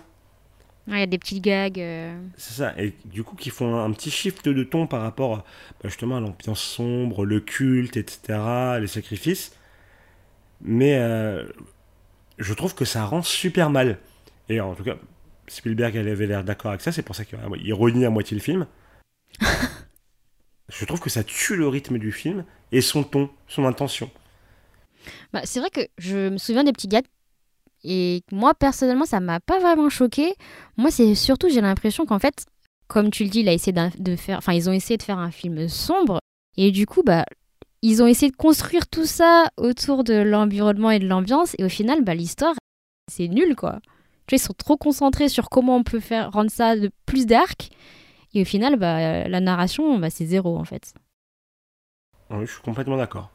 Il 0.88 0.98
y 0.98 1.02
a 1.02 1.06
des 1.06 1.18
petits 1.18 1.40
gags. 1.40 1.78
euh. 1.78 2.18
C'est 2.36 2.54
ça. 2.54 2.74
Et 2.76 2.92
du 3.04 3.22
coup, 3.22 3.36
qui 3.36 3.50
font 3.50 3.76
un, 3.76 3.84
un 3.84 3.92
petit 3.92 4.10
shift 4.10 4.48
de 4.48 4.64
ton 4.64 4.88
par 4.88 5.02
rapport 5.02 5.34
à, 5.34 5.38
bah, 5.38 5.88
justement 5.88 6.16
à 6.16 6.20
l'ambiance 6.20 6.60
sombre, 6.60 7.24
le 7.24 7.38
culte, 7.40 7.96
etc., 7.96 8.38
les 8.80 8.88
sacrifices. 8.88 9.56
Mais 10.60 10.96
euh, 10.96 11.44
je 12.38 12.52
trouve 12.54 12.74
que 12.74 12.84
ça 12.84 13.04
rend 13.04 13.22
super 13.22 13.70
mal. 13.70 13.98
Et 14.48 14.60
en 14.60 14.74
tout 14.74 14.84
cas, 14.84 14.96
Spielberg 15.46 15.94
elle 15.96 16.08
avait 16.08 16.26
l'air 16.26 16.44
d'accord 16.44 16.70
avec 16.70 16.80
ça, 16.80 16.92
c'est 16.92 17.02
pour 17.02 17.14
ça 17.14 17.24
qu'il 17.24 17.38
renie 17.74 18.04
à 18.04 18.10
moitié 18.10 18.36
le 18.36 18.42
film. 18.42 18.66
je 20.72 20.84
trouve 20.84 21.00
que 21.00 21.10
ça 21.10 21.22
tue 21.22 21.56
le 21.56 21.68
rythme 21.68 21.98
du 21.98 22.12
film 22.12 22.44
et 22.72 22.80
son 22.80 23.04
ton, 23.04 23.30
son 23.46 23.64
intention. 23.64 24.10
Bah, 25.32 25.42
c'est 25.44 25.60
vrai 25.60 25.70
que 25.70 25.80
je 25.98 26.30
me 26.30 26.38
souviens 26.38 26.64
des 26.64 26.72
petits 26.72 26.88
gags. 26.88 27.04
Et 27.84 28.22
moi, 28.30 28.54
personnellement, 28.54 29.04
ça 29.04 29.20
m'a 29.20 29.40
pas 29.40 29.58
vraiment 29.58 29.90
choqué. 29.90 30.34
Moi, 30.76 30.90
c'est 30.90 31.14
surtout, 31.14 31.48
j'ai 31.48 31.60
l'impression 31.60 32.06
qu'en 32.06 32.18
fait, 32.18 32.46
comme 32.86 33.10
tu 33.10 33.24
le 33.24 33.30
dis, 33.30 33.40
ils 33.40 34.70
ont 34.70 34.72
essayé 34.72 34.96
de 34.96 35.02
faire 35.02 35.18
un 35.18 35.30
film 35.30 35.68
sombre. 35.68 36.20
Et 36.56 36.70
du 36.70 36.86
coup, 36.86 37.02
bah, 37.02 37.24
ils 37.82 38.02
ont 38.02 38.06
essayé 38.06 38.30
de 38.30 38.36
construire 38.36 38.86
tout 38.86 39.06
ça 39.06 39.48
autour 39.56 40.04
de 40.04 40.14
l'environnement 40.14 40.90
et 40.90 41.00
de 41.00 41.08
l'ambiance. 41.08 41.54
Et 41.58 41.64
au 41.64 41.68
final, 41.68 42.02
bah, 42.04 42.14
l'histoire, 42.14 42.54
c'est 43.10 43.28
nul, 43.28 43.56
quoi. 43.56 43.80
Tu 44.26 44.36
vois, 44.36 44.36
ils 44.36 44.46
sont 44.46 44.54
trop 44.54 44.76
concentrés 44.76 45.28
sur 45.28 45.50
comment 45.50 45.76
on 45.76 45.82
peut 45.82 46.00
faire 46.00 46.30
rendre 46.30 46.50
ça 46.50 46.76
de 46.76 46.90
plus 47.04 47.26
dark. 47.26 47.70
Et 48.34 48.42
au 48.42 48.44
final, 48.44 48.76
bah, 48.76 49.28
la 49.28 49.40
narration, 49.40 49.98
bah, 49.98 50.10
c'est 50.10 50.26
zéro, 50.26 50.56
en 50.58 50.64
fait. 50.64 50.94
Oui, 52.30 52.46
je 52.46 52.52
suis 52.52 52.62
complètement 52.62 52.96
d'accord. 52.96 53.30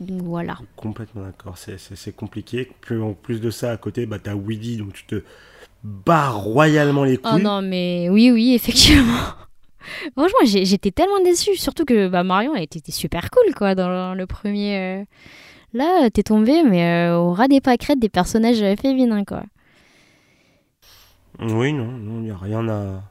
Donc 0.00 0.22
voilà. 0.22 0.58
Complètement 0.76 1.22
d'accord, 1.22 1.56
c'est- 1.58 2.12
compliqué. 2.16 2.70
Puis 2.80 2.96
en 3.00 3.12
plus 3.12 3.40
de 3.40 3.50
ça, 3.50 3.70
à 3.72 3.76
côté, 3.76 4.06
bah, 4.06 4.18
t'as 4.18 4.34
Woody, 4.34 4.76
donc 4.78 4.92
tu 4.94 5.04
te 5.06 5.22
bats 5.84 6.30
royalement 6.30 7.04
les 7.04 7.18
Oh 7.24 7.28
couilles. 7.30 7.42
non, 7.42 7.62
mais 7.62 8.08
oui, 8.10 8.30
oui, 8.30 8.54
effectivement. 8.54 9.18
Franchement, 10.16 10.38
j'étais 10.44 10.90
tellement 10.92 11.20
déçue, 11.24 11.56
surtout 11.56 11.84
que 11.84 12.08
bah, 12.08 12.22
Marion 12.24 12.54
elle 12.54 12.62
était 12.64 12.92
super 12.92 13.30
cool 13.30 13.52
quoi 13.54 13.74
dans 13.74 14.14
le, 14.14 14.26
premier. 14.26 14.76
euh. 14.78 15.04
Là, 15.72 16.08
t'es 16.10 16.22
tombé, 16.22 16.62
mais 16.64 17.08
euh, 17.10 17.18
au 17.18 17.32
ras 17.32 17.48
des 17.48 17.60
pâquerettes 17.60 17.98
des 18.00 18.08
personnages 18.08 18.62
féminins 18.80 19.24
quoi. 19.24 19.42
Oui, 21.40 21.72
non, 21.72 21.86
non, 21.86 22.20
il 22.20 22.24
n'y 22.24 22.30
a 22.30 22.36
rien 22.36 22.68
à. 22.68 23.02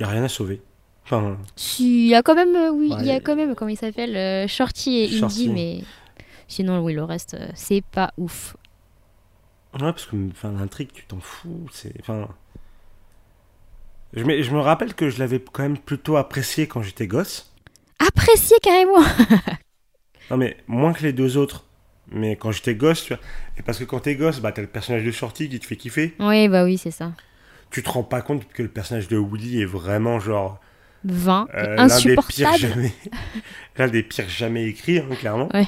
Il 0.00 0.04
a 0.04 0.08
rien 0.08 0.24
à 0.24 0.28
sauver. 0.28 0.60
Enfin, 1.04 1.36
Si, 1.56 2.06
il 2.06 2.08
y 2.08 2.14
a 2.14 2.22
quand 2.22 2.34
même, 2.34 2.54
euh, 2.56 2.70
oui, 2.70 2.90
il 3.00 3.06
y 3.06 3.10
a 3.10 3.14
Ouais. 3.14 3.20
quand 3.20 3.36
même, 3.36 3.54
comment 3.54 3.68
il 3.68 3.76
s'appelle, 3.76 4.16
euh, 4.16 4.48
Shorty 4.48 5.00
et 5.00 5.08
Shorty. 5.08 5.48
Indy, 5.48 5.48
mais 5.52 5.84
sinon, 6.48 6.82
oui, 6.82 6.94
le 6.94 7.04
reste, 7.04 7.34
euh, 7.34 7.48
c'est 7.54 7.82
pas 7.84 8.12
ouf. 8.16 8.56
ouais, 9.74 9.80
parce 9.80 10.06
que 10.06 10.16
enfin, 10.30 10.52
l'intrigue, 10.52 10.90
tu 10.92 11.04
t'en 11.06 11.20
fous. 11.20 11.66
C'est. 11.72 11.92
Enfin. 12.00 12.28
Je 14.12 14.24
me, 14.24 14.42
je 14.42 14.50
me 14.50 14.58
rappelle 14.60 14.94
que 14.94 15.08
je 15.08 15.18
l'avais 15.20 15.38
quand 15.40 15.62
même 15.62 15.78
plutôt 15.78 16.16
apprécié 16.16 16.66
quand 16.66 16.82
j'étais 16.82 17.06
gosse. 17.06 17.52
Apprécié 17.98 18.56
carrément 18.62 19.04
Non, 20.30 20.36
mais 20.36 20.56
moins 20.66 20.92
que 20.92 21.02
les 21.02 21.12
deux 21.12 21.36
autres. 21.36 21.64
Mais 22.12 22.34
quand 22.34 22.50
j'étais 22.50 22.74
gosse, 22.74 23.04
tu 23.04 23.14
vois. 23.14 23.22
Et 23.56 23.62
parce 23.62 23.78
que 23.78 23.84
quand 23.84 24.00
t'es 24.00 24.16
gosse, 24.16 24.40
bah, 24.40 24.50
t'as 24.50 24.62
le 24.62 24.68
personnage 24.68 25.04
de 25.04 25.10
Shorty 25.12 25.48
qui 25.48 25.60
te 25.60 25.66
fait 25.66 25.76
kiffer. 25.76 26.14
Oui, 26.18 26.48
bah 26.48 26.64
oui, 26.64 26.76
c'est 26.78 26.90
ça. 26.90 27.12
Tu 27.70 27.82
te 27.82 27.90
rends 27.90 28.02
pas 28.02 28.20
compte 28.22 28.46
que 28.48 28.62
le 28.62 28.68
personnage 28.68 29.08
de 29.08 29.16
Woody 29.16 29.60
est 29.62 29.66
vraiment 29.66 30.18
genre. 30.20 30.60
20, 31.04 31.48
Euh, 31.54 31.76
l'un 31.76 31.86
des 31.86 32.16
pires 32.16 32.48
insupportable. 32.48 32.58
jamais, 32.58 32.92
l'un 33.78 33.88
des 33.88 34.02
pires 34.02 34.28
jamais 34.28 34.64
écrits, 34.66 34.98
hein, 34.98 35.08
clairement. 35.18 35.48
Ouais. 35.54 35.66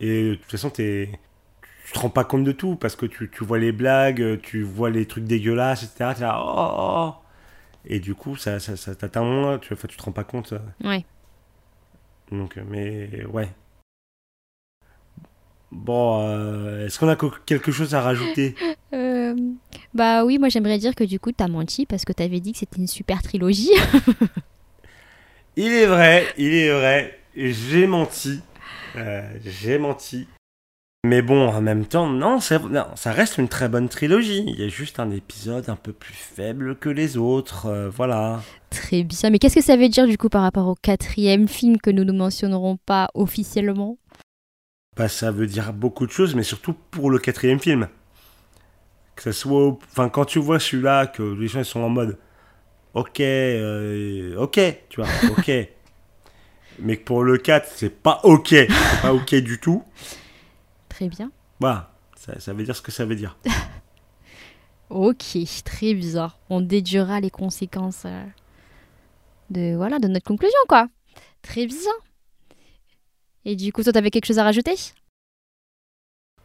Et 0.00 0.30
de 0.30 0.34
toute 0.36 0.50
façon, 0.50 0.70
t'es, 0.70 1.10
tu 1.86 1.92
te 1.92 1.98
rends 1.98 2.08
pas 2.10 2.24
compte 2.24 2.44
de 2.44 2.52
tout 2.52 2.76
parce 2.76 2.96
que 2.96 3.04
tu, 3.06 3.30
tu 3.30 3.44
vois 3.44 3.58
les 3.58 3.72
blagues, 3.72 4.40
tu 4.42 4.62
vois 4.62 4.88
les 4.90 5.06
trucs 5.06 5.24
dégueulasses, 5.24 5.82
etc. 5.82 6.12
T'es 6.16 6.22
là, 6.22 6.40
oh, 6.42 6.52
oh, 6.56 6.74
oh. 6.78 7.14
Et 7.86 8.00
du 8.00 8.14
coup, 8.14 8.36
ça, 8.36 8.58
ça, 8.60 8.76
ça 8.76 8.94
t'atteint 8.94 9.22
moins, 9.22 9.58
tu, 9.58 9.74
enfin, 9.74 9.86
tu 9.88 9.96
te 9.98 10.02
rends 10.02 10.12
pas 10.12 10.24
compte. 10.24 10.54
euh. 10.54 10.58
Ouais. 10.88 11.04
Donc, 12.32 12.56
euh, 12.56 12.62
mais 12.66 13.24
ouais. 13.26 13.50
Bon, 15.70 16.20
euh, 16.28 16.86
est-ce 16.86 16.98
qu'on 16.98 17.08
a 17.08 17.16
quelque 17.46 17.72
chose 17.72 17.94
à 17.94 18.00
rajouter? 18.00 18.54
Euh, 18.92 19.03
bah 19.94 20.24
oui, 20.24 20.38
moi 20.38 20.48
j'aimerais 20.48 20.78
dire 20.78 20.94
que 20.94 21.04
du 21.04 21.20
coup 21.20 21.32
t'as 21.32 21.48
menti 21.48 21.86
parce 21.86 22.04
que 22.04 22.12
t'avais 22.12 22.40
dit 22.40 22.52
que 22.52 22.58
c'était 22.58 22.78
une 22.80 22.86
super 22.88 23.22
trilogie. 23.22 23.70
Il 25.56 25.72
est 25.72 25.86
vrai, 25.86 26.26
il 26.36 26.52
est 26.52 26.72
vrai, 26.72 27.20
j'ai 27.36 27.86
menti. 27.86 28.40
Euh, 28.96 29.22
j'ai 29.44 29.78
menti. 29.78 30.26
Mais 31.06 31.22
bon, 31.22 31.48
en 31.48 31.60
même 31.60 31.84
temps, 31.84 32.08
non, 32.08 32.40
ça, 32.40 32.58
non, 32.58 32.86
ça 32.96 33.12
reste 33.12 33.38
une 33.38 33.48
très 33.48 33.68
bonne 33.68 33.88
trilogie. 33.88 34.42
Il 34.48 34.58
y 34.58 34.64
a 34.64 34.68
juste 34.68 34.98
un 34.98 35.10
épisode 35.10 35.68
un 35.68 35.76
peu 35.76 35.92
plus 35.92 36.14
faible 36.14 36.76
que 36.76 36.88
les 36.88 37.16
autres. 37.16 37.66
euh, 37.66 37.88
voilà. 37.88 38.42
Très 38.70 39.04
bien. 39.04 39.30
Mais 39.30 39.38
qu'est-ce 39.38 39.56
que 39.56 39.60
ça 39.60 39.76
veut 39.76 39.88
dire 39.88 40.08
du 40.08 40.18
coup 40.18 40.28
par 40.28 40.42
rapport 40.42 40.66
au 40.66 40.74
quatrième 40.74 41.46
film 41.46 41.76
que 41.78 41.90
nous 41.90 42.04
ne 42.04 42.12
mentionnerons 42.12 42.78
pas 42.78 43.10
officiellement? 43.14 43.98
Bah, 44.96 45.08
ça 45.08 45.30
veut 45.30 45.46
dire 45.46 45.72
beaucoup 45.72 46.06
de 46.06 46.10
choses, 46.10 46.34
mais 46.34 46.42
surtout 46.42 46.74
pour 46.90 47.10
le 47.10 47.18
quatrième 47.18 47.60
film. 47.60 47.86
Que 49.16 49.22
ça 49.22 49.32
soit. 49.32 49.78
Enfin, 49.90 50.08
quand 50.08 50.24
tu 50.24 50.38
vois 50.38 50.58
celui-là, 50.58 51.06
que 51.06 51.22
les 51.22 51.48
gens 51.48 51.60
ils 51.60 51.64
sont 51.64 51.80
en 51.80 51.88
mode. 51.88 52.18
Ok, 52.94 53.20
euh, 53.20 54.36
ok, 54.36 54.60
tu 54.88 55.00
vois, 55.00 55.10
ok. 55.36 55.50
mais 56.78 56.96
que 56.96 57.04
pour 57.04 57.24
le 57.24 57.38
4, 57.38 57.68
c'est 57.74 57.90
pas 57.90 58.20
ok. 58.22 58.48
C'est 58.48 59.02
pas 59.02 59.12
ok 59.12 59.34
du 59.36 59.58
tout. 59.58 59.82
Très 60.88 61.08
bien. 61.08 61.30
Voilà. 61.60 61.92
Ça, 62.16 62.38
ça 62.38 62.52
veut 62.52 62.64
dire 62.64 62.76
ce 62.76 62.82
que 62.82 62.92
ça 62.92 63.04
veut 63.04 63.16
dire. 63.16 63.36
Ok, 64.90 65.38
très 65.64 65.94
bizarre. 65.94 66.38
On 66.50 66.60
déduira 66.60 67.18
les 67.18 67.30
conséquences 67.30 68.04
euh, 68.04 68.24
de 69.50 69.74
voilà 69.74 69.98
de 69.98 70.08
notre 70.08 70.26
conclusion 70.26 70.58
quoi. 70.68 70.88
Très 71.42 71.66
bien. 71.66 71.90
Et 73.44 73.56
du 73.56 73.72
coup, 73.72 73.82
toi, 73.82 73.92
t'avais 73.92 74.10
quelque 74.10 74.26
chose 74.26 74.38
à 74.38 74.44
rajouter? 74.44 74.74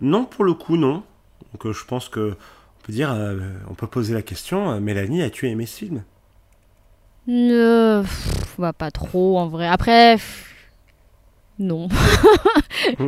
Non, 0.01 0.25
pour 0.25 0.43
le 0.43 0.53
coup, 0.53 0.77
non. 0.77 1.03
Donc 1.51 1.65
euh, 1.65 1.73
je 1.73 1.85
pense 1.85 2.09
que 2.09 2.35
peut 2.89 2.95
dire, 2.95 3.11
euh, 3.11 3.37
on 3.69 3.75
peut 3.75 3.87
poser 3.87 4.13
la 4.15 4.23
question, 4.23 4.71
euh, 4.71 4.79
Mélanie, 4.79 5.21
as-tu 5.21 5.47
aimé 5.47 5.67
ce 5.67 5.77
film? 5.77 6.03
Euh, 7.29 8.01
pff, 8.01 8.55
bah, 8.57 8.73
pas 8.73 8.89
trop 8.89 9.37
en 9.37 9.47
vrai. 9.47 9.67
Après, 9.67 10.15
pff, 10.15 10.55
non. 11.59 11.87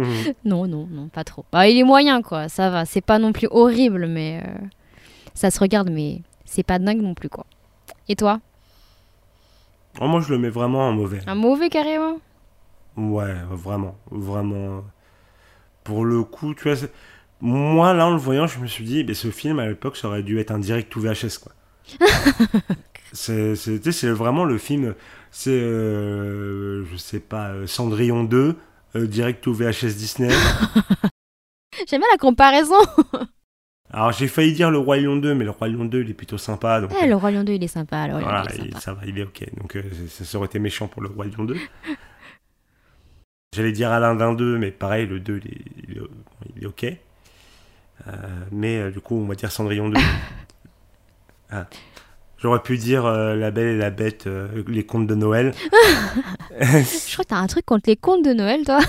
non, 0.46 0.68
non, 0.68 0.88
non, 0.92 1.08
pas 1.08 1.24
trop. 1.24 1.46
Bah, 1.52 1.68
il 1.68 1.80
est 1.80 1.84
moyen 1.84 2.22
quoi, 2.22 2.48
ça 2.48 2.70
va. 2.70 2.86
C'est 2.86 3.02
pas 3.02 3.18
non 3.18 3.32
plus 3.34 3.48
horrible, 3.50 4.06
mais 4.08 4.44
euh, 4.46 4.66
ça 5.34 5.50
se 5.50 5.60
regarde, 5.60 5.90
mais 5.90 6.22
c'est 6.46 6.64
pas 6.64 6.78
dingue 6.78 7.02
non 7.02 7.16
plus 7.16 7.30
quoi. 7.30 7.48
Et 8.08 8.16
toi? 8.16 8.40
Oh, 10.00 10.08
Moi, 10.08 10.22
je 10.22 10.30
le 10.30 10.38
mets 10.38 10.50
vraiment 10.50 10.88
en 10.88 10.92
mauvais. 10.94 11.22
Un 11.26 11.36
mauvais 11.36 11.70
carrément? 11.70 12.20
Ouais, 12.98 13.34
vraiment, 13.50 13.96
vraiment. 14.12 14.84
Pour 15.84 16.06
le 16.06 16.24
coup, 16.24 16.54
tu 16.54 16.70
vois, 16.72 16.88
moi, 17.42 17.94
là, 17.94 18.08
en 18.08 18.12
le 18.12 18.18
voyant, 18.18 18.48
je 18.48 18.60
me 18.60 18.68
suis 18.68 18.84
dit, 18.84 19.04
ben, 19.04 19.16
ce 19.16 19.32
film, 19.32 19.60
à 19.60 19.68
l'époque, 19.68 19.98
ça 19.98 20.08
aurait 20.08 20.24
dû 20.24 20.40
être 20.40 20.52
un 20.52 20.60
direct 20.60 20.96
ou 20.96 21.02
VHS, 21.02 21.40
quoi. 21.42 21.52
c'est 23.14 24.10
vraiment 24.12 24.46
le 24.46 24.58
film, 24.58 24.96
c'est, 25.32 25.50
euh, 25.52 26.86
je 26.86 26.96
sais 26.98 27.20
pas, 27.20 27.50
euh, 27.50 27.68
Cendrillon 27.68 28.24
2, 28.24 28.56
euh, 28.96 29.08
direct 29.08 29.46
ou 29.48 29.54
VHS 29.54 29.96
Disney. 29.98 30.30
J'aime 31.88 32.02
bien 32.02 32.10
la 32.12 32.18
comparaison. 32.18 32.76
Alors, 33.94 34.14
j'ai 34.14 34.28
failli 34.30 34.54
dire 34.54 34.72
le 34.72 34.78
Roi 34.78 34.98
Lion 34.98 35.18
2, 35.18 35.34
mais 35.34 35.44
le 35.44 35.50
Roi 35.52 35.68
Lion 35.68 35.84
2, 35.84 36.02
il 36.04 36.10
est 36.12 36.14
plutôt 36.14 36.38
sympa, 36.38 36.80
donc... 36.80 36.92
Eh, 37.02 37.08
le 37.08 37.16
Roi 37.16 37.32
Lion 37.32 37.44
2, 37.44 37.54
il 37.54 37.64
est 37.64 37.68
sympa. 37.68 38.08
Le 38.08 38.14
Roi 38.14 38.22
Voilà, 38.24 38.44
2, 38.44 38.56
il 38.56 38.62
est 38.62 38.72
sympa. 38.72 38.80
ça 38.80 38.94
va, 38.94 39.06
il 39.06 39.20
est 39.20 39.24
ok. 39.24 39.44
Donc 39.60 39.76
euh, 39.76 39.84
ça, 40.08 40.24
ça 40.24 40.38
aurait 40.38 40.46
été 40.48 40.60
méchant 40.60 40.88
pour 40.88 41.02
le 41.02 41.10
Roi 41.10 41.26
Lion 41.26 41.44
2. 41.44 41.58
J'allais 43.54 43.74
dire 43.74 43.92
Alain 43.92 44.16
d'un 44.16 44.34
2, 44.34 44.58
mais 44.58 44.72
pareil, 44.72 45.08
le 45.08 45.20
2, 45.20 45.42
il 45.44 45.52
est, 45.52 45.62
il 45.90 45.98
est- 45.98 46.02
il 46.56 46.64
est 46.64 46.68
ok. 46.68 46.86
Euh, 48.08 48.12
mais 48.52 48.78
euh, 48.78 48.92
du 48.92 49.00
coup, 49.00 49.16
on 49.16 49.26
va 49.28 49.36
dire 49.36 49.52
Cendrillon 49.52 49.90
2. 49.90 50.00
Ah. 51.54 51.66
J'aurais 52.38 52.62
pu 52.62 52.78
dire 52.78 53.06
euh, 53.06 53.36
La 53.36 53.52
Belle 53.52 53.68
et 53.68 53.78
la 53.78 53.90
Bête, 53.90 54.26
euh, 54.26 54.64
les 54.70 54.86
contes 54.86 55.06
de 55.06 55.16
Noël. 55.16 55.54
Je 56.62 57.12
crois 57.14 57.26
que 57.26 57.30
t'as 57.30 57.36
un 57.36 57.48
truc 57.48 57.66
contre 57.66 57.84
les 57.90 57.98
contes 57.98 58.24
de 58.24 58.32
Noël, 58.32 58.64
toi. 58.66 58.80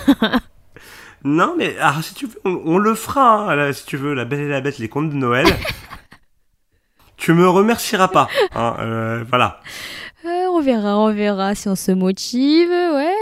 non, 1.24 1.54
mais 1.58 1.76
alors, 1.78 2.04
si 2.04 2.14
tu 2.14 2.26
veux, 2.26 2.40
on, 2.44 2.62
on 2.64 2.78
le 2.78 2.94
fera, 2.94 3.50
hein, 3.50 3.56
là, 3.56 3.72
si 3.72 3.84
tu 3.84 3.96
veux, 3.96 4.14
La 4.14 4.24
Belle 4.24 4.42
et 4.42 4.48
la 4.48 4.60
Bête, 4.60 4.78
les 4.78 4.88
contes 4.88 5.10
de 5.10 5.16
Noël. 5.16 5.48
tu 7.16 7.32
me 7.34 7.48
remercieras 7.48 8.06
pas. 8.08 8.28
hein, 8.54 8.76
euh, 8.78 9.24
voilà. 9.28 9.60
On 10.24 10.60
verra, 10.60 10.98
on 11.00 11.12
verra 11.12 11.56
si 11.56 11.68
on 11.68 11.74
se 11.74 11.90
motive, 11.90 12.68
ouais. 12.70 13.14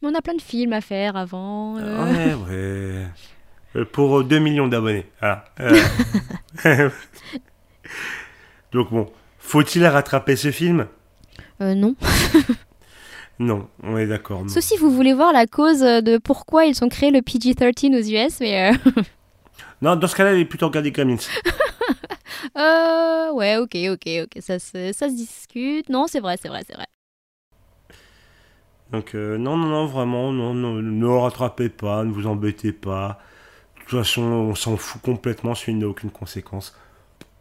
Mais 0.00 0.08
on 0.08 0.14
a 0.14 0.22
plein 0.22 0.34
de 0.34 0.40
films 0.42 0.72
à 0.72 0.80
faire 0.80 1.16
avant. 1.16 1.74
Ouais, 1.74 2.34
ouais. 2.48 3.06
Euh, 3.76 3.84
Pour 3.84 4.20
euh, 4.20 4.24
2 4.24 4.38
millions 4.38 4.68
d'abonnés. 4.68 5.06
Voilà. 5.20 5.44
Euh, 5.60 5.80
Donc 8.72 8.90
bon, 8.90 9.10
faut-il 9.38 9.84
rattraper 9.86 10.36
ce 10.36 10.50
film? 10.50 10.86
Euh, 11.60 11.74
non. 11.74 11.94
Non, 13.38 13.68
on 13.82 13.96
est 13.96 14.06
d'accord. 14.06 14.44
Sauf 14.48 14.62
si 14.62 14.76
vous 14.76 14.90
voulez 14.90 15.14
voir 15.14 15.32
la 15.32 15.46
cause 15.46 15.80
de 15.80 16.18
pourquoi 16.18 16.66
ils 16.66 16.84
ont 16.84 16.88
créé 16.88 17.10
le 17.10 17.22
PG-13 17.22 17.98
aux 17.98 18.26
US, 18.28 18.38
mais... 18.40 18.70
Euh... 18.70 19.02
Non, 19.82 19.96
dans 19.96 20.06
ce 20.06 20.14
cas-là, 20.14 20.34
il 20.34 20.40
est 20.40 20.44
plutôt 20.44 20.68
regarder 20.68 20.92
Gremlins. 20.92 21.16
euh, 22.56 23.32
ouais, 23.32 23.56
ok, 23.56 23.76
ok, 23.90 24.08
ok, 24.24 24.40
ça 24.40 24.60
se, 24.60 24.92
ça 24.92 25.08
se 25.08 25.14
discute. 25.14 25.88
Non, 25.88 26.06
c'est 26.06 26.20
vrai, 26.20 26.36
c'est 26.40 26.46
vrai, 26.48 26.62
c'est 26.64 26.74
vrai. 26.76 26.86
Donc 28.92 29.16
euh, 29.16 29.38
non, 29.38 29.56
non, 29.56 29.66
non, 29.66 29.86
vraiment, 29.86 30.30
non, 30.30 30.54
non, 30.54 30.74
ne 30.74 31.06
rattrapez 31.06 31.68
pas, 31.68 32.04
ne 32.04 32.12
vous 32.12 32.28
embêtez 32.28 32.70
pas. 32.70 33.18
De 33.92 33.98
toute 33.98 34.06
façon, 34.06 34.22
on 34.22 34.54
s'en 34.54 34.78
fout 34.78 35.02
complètement, 35.02 35.54
ce 35.54 35.64
film 35.64 35.78
n'a 35.78 35.86
aucune 35.86 36.10
conséquence. 36.10 36.74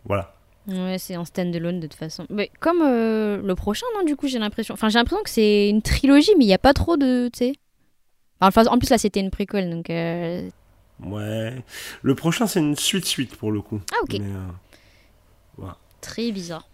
Voilà. 0.04 0.36
Ouais, 0.68 0.98
c'est 1.00 1.16
en 1.16 1.24
stand-alone 1.24 1.80
de 1.80 1.88
toute 1.88 1.98
façon. 1.98 2.26
Mais 2.30 2.52
comme 2.60 2.82
euh, 2.82 3.42
le 3.42 3.56
prochain, 3.56 3.86
non, 3.98 4.04
du 4.04 4.18
coup, 4.18 4.28
j'ai 4.28 4.38
l'impression... 4.38 4.74
Enfin, 4.74 4.90
j'ai 4.90 5.00
l'impression 5.00 5.24
que 5.24 5.30
c'est 5.30 5.70
une 5.70 5.82
trilogie, 5.82 6.34
mais 6.38 6.44
il 6.44 6.48
n'y 6.48 6.54
a 6.54 6.58
pas 6.58 6.74
trop 6.74 6.98
de... 6.98 7.30
Tu 7.32 7.38
sais... 7.38 7.54
Enfin, 8.42 8.66
en 8.68 8.78
plus, 8.78 8.90
là, 8.90 8.98
c'était 8.98 9.22
une 9.22 9.32
préquelle, 9.32 9.70
donc... 9.70 9.90
euh, 9.90 10.50
Ouais. 11.02 11.64
Le 12.02 12.16
prochain, 12.16 12.48
c'est 12.48 12.60
une 12.60 12.76
suite-suite 12.76 13.38
pour 13.38 13.54
le 13.54 13.62
coup. 13.62 13.80
Ah, 13.94 14.00
ok. 14.04 14.20
Mais, 14.20 14.26
euh, 15.64 15.68
Très 16.02 16.34
bizarre. 16.34 16.68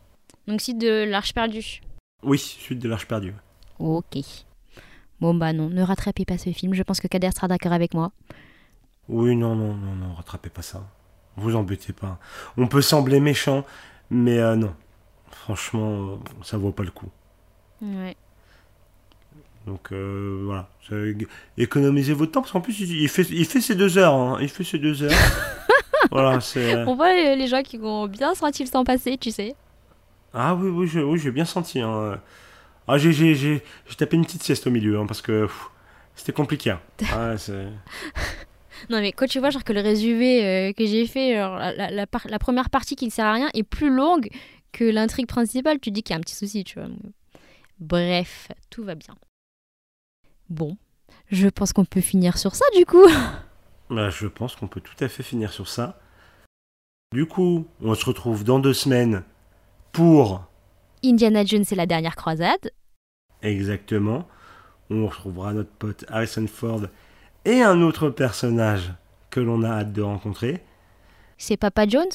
Donc, 0.47 0.59
site 0.59 0.79
de 0.79 1.03
l'Arche 1.03 1.35
perdue. 1.35 1.81
Oui, 2.23 2.39
suite 2.39 2.79
de 2.79 2.89
l'Arche 2.89 3.07
perdue. 3.07 3.35
Ok. 3.77 4.17
Bon, 5.21 5.35
bah 5.35 5.53
non, 5.53 5.69
ne 5.69 5.83
rattrapez 5.83 6.25
pas 6.25 6.39
ce 6.39 6.49
film. 6.49 6.73
Je 6.73 6.81
pense 6.81 6.99
que 6.99 7.07
Kader 7.07 7.29
sera 7.29 7.47
d'accord 7.47 7.73
avec 7.73 7.93
moi. 7.93 8.11
Oui, 9.09 9.35
non, 9.35 9.55
non, 9.55 9.73
non, 9.73 9.95
non, 9.95 10.13
rattrapez 10.15 10.49
pas 10.49 10.61
ça. 10.61 10.83
Vous 11.37 11.55
embêtez 11.55 11.93
pas. 11.93 12.19
On 12.57 12.67
peut 12.67 12.81
sembler 12.81 13.19
méchant, 13.19 13.65
mais 14.09 14.39
euh, 14.39 14.55
non. 14.55 14.73
Franchement, 15.31 15.91
euh, 15.91 16.15
ça 16.43 16.57
vaut 16.57 16.71
pas 16.71 16.83
le 16.83 16.91
coup. 16.91 17.09
Ouais. 17.81 18.15
Donc 19.65 19.91
euh, 19.91 20.41
voilà. 20.45 20.69
Économisez 21.57 22.13
votre 22.13 22.31
temps, 22.31 22.41
parce 22.41 22.51
qu'en 22.51 22.61
plus, 22.61 22.79
il 22.79 23.07
fait, 23.09 23.23
il 23.29 23.45
fait 23.45 23.61
ses 23.61 23.75
deux 23.75 23.97
heures. 23.97 24.13
hein. 24.13 24.37
Il 24.41 24.49
fait 24.49 24.63
ses 24.63 24.79
deux 24.79 25.03
heures. 25.03 25.11
voilà, 26.11 26.39
c'est. 26.41 26.83
On 26.85 26.95
voit 26.95 27.13
les, 27.13 27.47
gens 27.47 27.61
qui 27.61 27.77
ont 27.77 28.07
bien 28.07 28.33
senti 28.33 28.63
le 28.63 28.69
temps 28.69 28.83
passer, 28.83 29.17
tu 29.17 29.31
sais. 29.31 29.55
Ah 30.33 30.55
oui, 30.55 30.89
oui, 30.89 31.19
j'ai 31.19 31.31
bien 31.31 31.45
senti. 31.45 31.81
hein. 31.81 32.19
Ah, 32.87 32.97
j'ai, 32.97 33.61
tapé 33.97 34.15
une 34.15 34.25
petite 34.25 34.43
sieste 34.43 34.65
au 34.65 34.69
milieu, 34.71 34.97
hein, 34.97 35.05
parce 35.05 35.21
que 35.21 35.47
c'était 36.15 36.33
compliqué. 36.33 36.73
Ah. 37.13 37.35
Non, 38.89 38.99
mais 39.01 39.11
quand 39.11 39.27
tu 39.27 39.39
vois 39.39 39.49
genre 39.49 39.63
que 39.63 39.73
le 39.73 39.81
résumé 39.81 40.45
euh, 40.45 40.73
que 40.73 40.85
j'ai 40.85 41.05
fait, 41.07 41.35
genre, 41.35 41.57
la, 41.57 41.73
la- 41.73 41.91
la 41.91 42.07
par- 42.07 42.27
la 42.27 42.39
première 42.39 42.69
partie 42.69 42.95
qui 42.95 43.05
ne 43.05 43.11
sert 43.11 43.25
à 43.25 43.33
rien 43.33 43.49
est 43.53 43.63
plus 43.63 43.89
longue 43.93 44.29
que 44.71 44.83
l'intrigue 44.83 45.27
principale, 45.27 45.79
tu 45.79 45.89
te 45.89 45.95
dis 45.95 46.03
qu'il 46.03 46.13
y 46.13 46.15
a 46.15 46.17
un 46.17 46.21
petit 46.21 46.35
souci, 46.35 46.63
tu 46.63 46.79
vois. 46.79 46.89
Bref, 47.79 48.49
tout 48.69 48.83
va 48.83 48.95
bien. 48.95 49.15
Bon, 50.49 50.77
je 51.31 51.47
pense 51.47 51.73
qu'on 51.73 51.85
peut 51.85 52.01
finir 52.01 52.37
sur 52.37 52.55
ça 52.55 52.65
du 52.75 52.85
coup. 52.85 53.05
Bah, 53.89 54.09
je 54.09 54.27
pense 54.27 54.53
qu'on 54.57 54.67
peut 54.67 54.81
tout 54.81 55.01
à 55.01 55.07
fait 55.07 55.23
finir 55.23 55.53
sur 55.53 55.69
ça. 55.69 55.97
Du 57.13 57.25
coup, 57.25 57.65
on 57.79 57.95
se 57.95 58.03
retrouve 58.03 58.43
dans 58.43 58.59
deux 58.59 58.73
semaines 58.73 59.23
pour 59.93 60.43
Indiana 61.05 61.45
Jones 61.45 61.63
et 61.71 61.75
la 61.75 61.85
dernière 61.85 62.17
croisade. 62.17 62.71
exactement. 63.41 64.27
On 64.89 65.07
retrouvera 65.07 65.53
notre 65.53 65.69
pote 65.71 66.03
Harrison 66.09 66.47
Ford 66.47 66.81
et 67.47 67.61
un 67.63 67.81
autre 67.81 68.09
personnage 68.09 68.91
que 69.29 69.39
l'on 69.39 69.63
a 69.63 69.69
hâte 69.79 69.93
de 69.93 70.01
rencontrer. 70.01 70.63
C'est 71.37 71.57
Papa 71.57 71.87
Jones? 71.87 72.11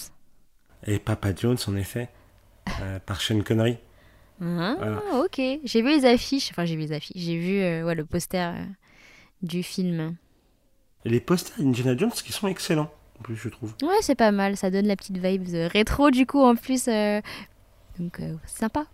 Et 0.86 0.98
Papa 0.98 1.34
Jones, 1.34 1.56
en 1.66 1.76
effet, 1.76 2.08
euh, 2.80 2.98
par 3.06 3.20
Sean 3.20 3.40
Connery. 3.40 3.78
Ah, 4.40 4.74
Voilà. 4.78 5.00
ok. 5.24 5.40
J'ai 5.64 5.82
vu 5.82 5.88
les 5.88 6.04
affiches, 6.04 6.50
enfin 6.50 6.64
j'ai 6.64 6.74
vu 6.74 6.82
les 6.82 6.92
affiches, 6.92 7.16
j'ai 7.16 7.38
vu 7.38 7.60
euh, 7.60 7.84
ouais, 7.84 7.94
le 7.94 8.04
poster 8.04 8.52
euh, 8.56 8.64
du 9.42 9.62
film. 9.62 10.16
Les 11.04 11.20
posters 11.20 11.56
d'Indiana 11.58 11.96
Jones 11.96 12.10
qui 12.12 12.32
sont 12.32 12.48
excellents, 12.48 12.92
en 13.18 13.22
plus, 13.22 13.36
je 13.36 13.48
trouve. 13.48 13.74
Ouais, 13.82 13.98
c'est 14.02 14.14
pas 14.16 14.32
mal, 14.32 14.56
ça 14.56 14.70
donne 14.70 14.86
la 14.86 14.96
petite 14.96 15.18
vibe 15.18 15.46
rétro 15.72 16.10
du 16.10 16.26
coup 16.26 16.40
en 16.42 16.56
plus. 16.56 16.88
euh, 16.88 17.20
Donc 17.98 18.20
c'est 18.46 18.58
sympa. 18.58 18.84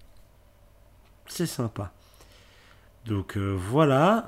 C'est 1.27 1.46
sympa. 1.46 1.92
Donc 3.07 3.37
voilà. 3.38 4.28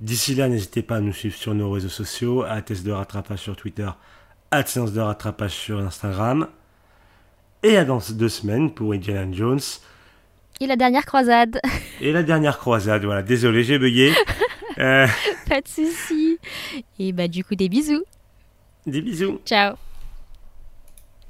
D'ici 0.00 0.36
là, 0.36 0.48
n'hésitez 0.48 0.82
pas 0.82 0.96
à 0.96 1.00
nous 1.00 1.12
suivre 1.12 1.34
sur 1.34 1.54
nos 1.54 1.72
réseaux 1.72 1.88
sociaux, 1.88 2.44
à 2.44 2.62
Test 2.62 2.86
de 2.86 2.92
rattrapage 2.92 3.40
sur 3.40 3.56
Twitter, 3.56 3.88
à 4.52 4.64
Séance 4.64 4.92
de 4.92 5.00
rattrapage 5.00 5.50
sur 5.50 5.80
Instagram. 5.80 6.46
Et 7.64 7.76
à 7.76 7.84
dans 7.84 7.98
deux 8.10 8.28
semaines 8.28 8.72
pour 8.72 8.92
Indiana 8.92 9.26
Jones. 9.32 9.58
Et 10.60 10.68
la 10.68 10.76
dernière 10.76 11.04
croisade. 11.04 11.60
Et 12.00 12.12
la 12.12 12.22
dernière 12.22 12.58
croisade, 12.58 13.04
voilà. 13.04 13.22
Désolé, 13.22 13.64
j'ai 13.64 13.78
bugué. 13.78 14.12
Euh, 14.80 15.08
pas 15.48 15.60
de 15.60 15.66
soucis. 15.66 16.38
Et 17.00 17.10
bah 17.10 17.26
du 17.26 17.42
coup 17.42 17.56
des 17.56 17.68
bisous. 17.68 18.04
des 18.86 19.02
bisous. 19.02 19.40
Ciao. 19.44 19.74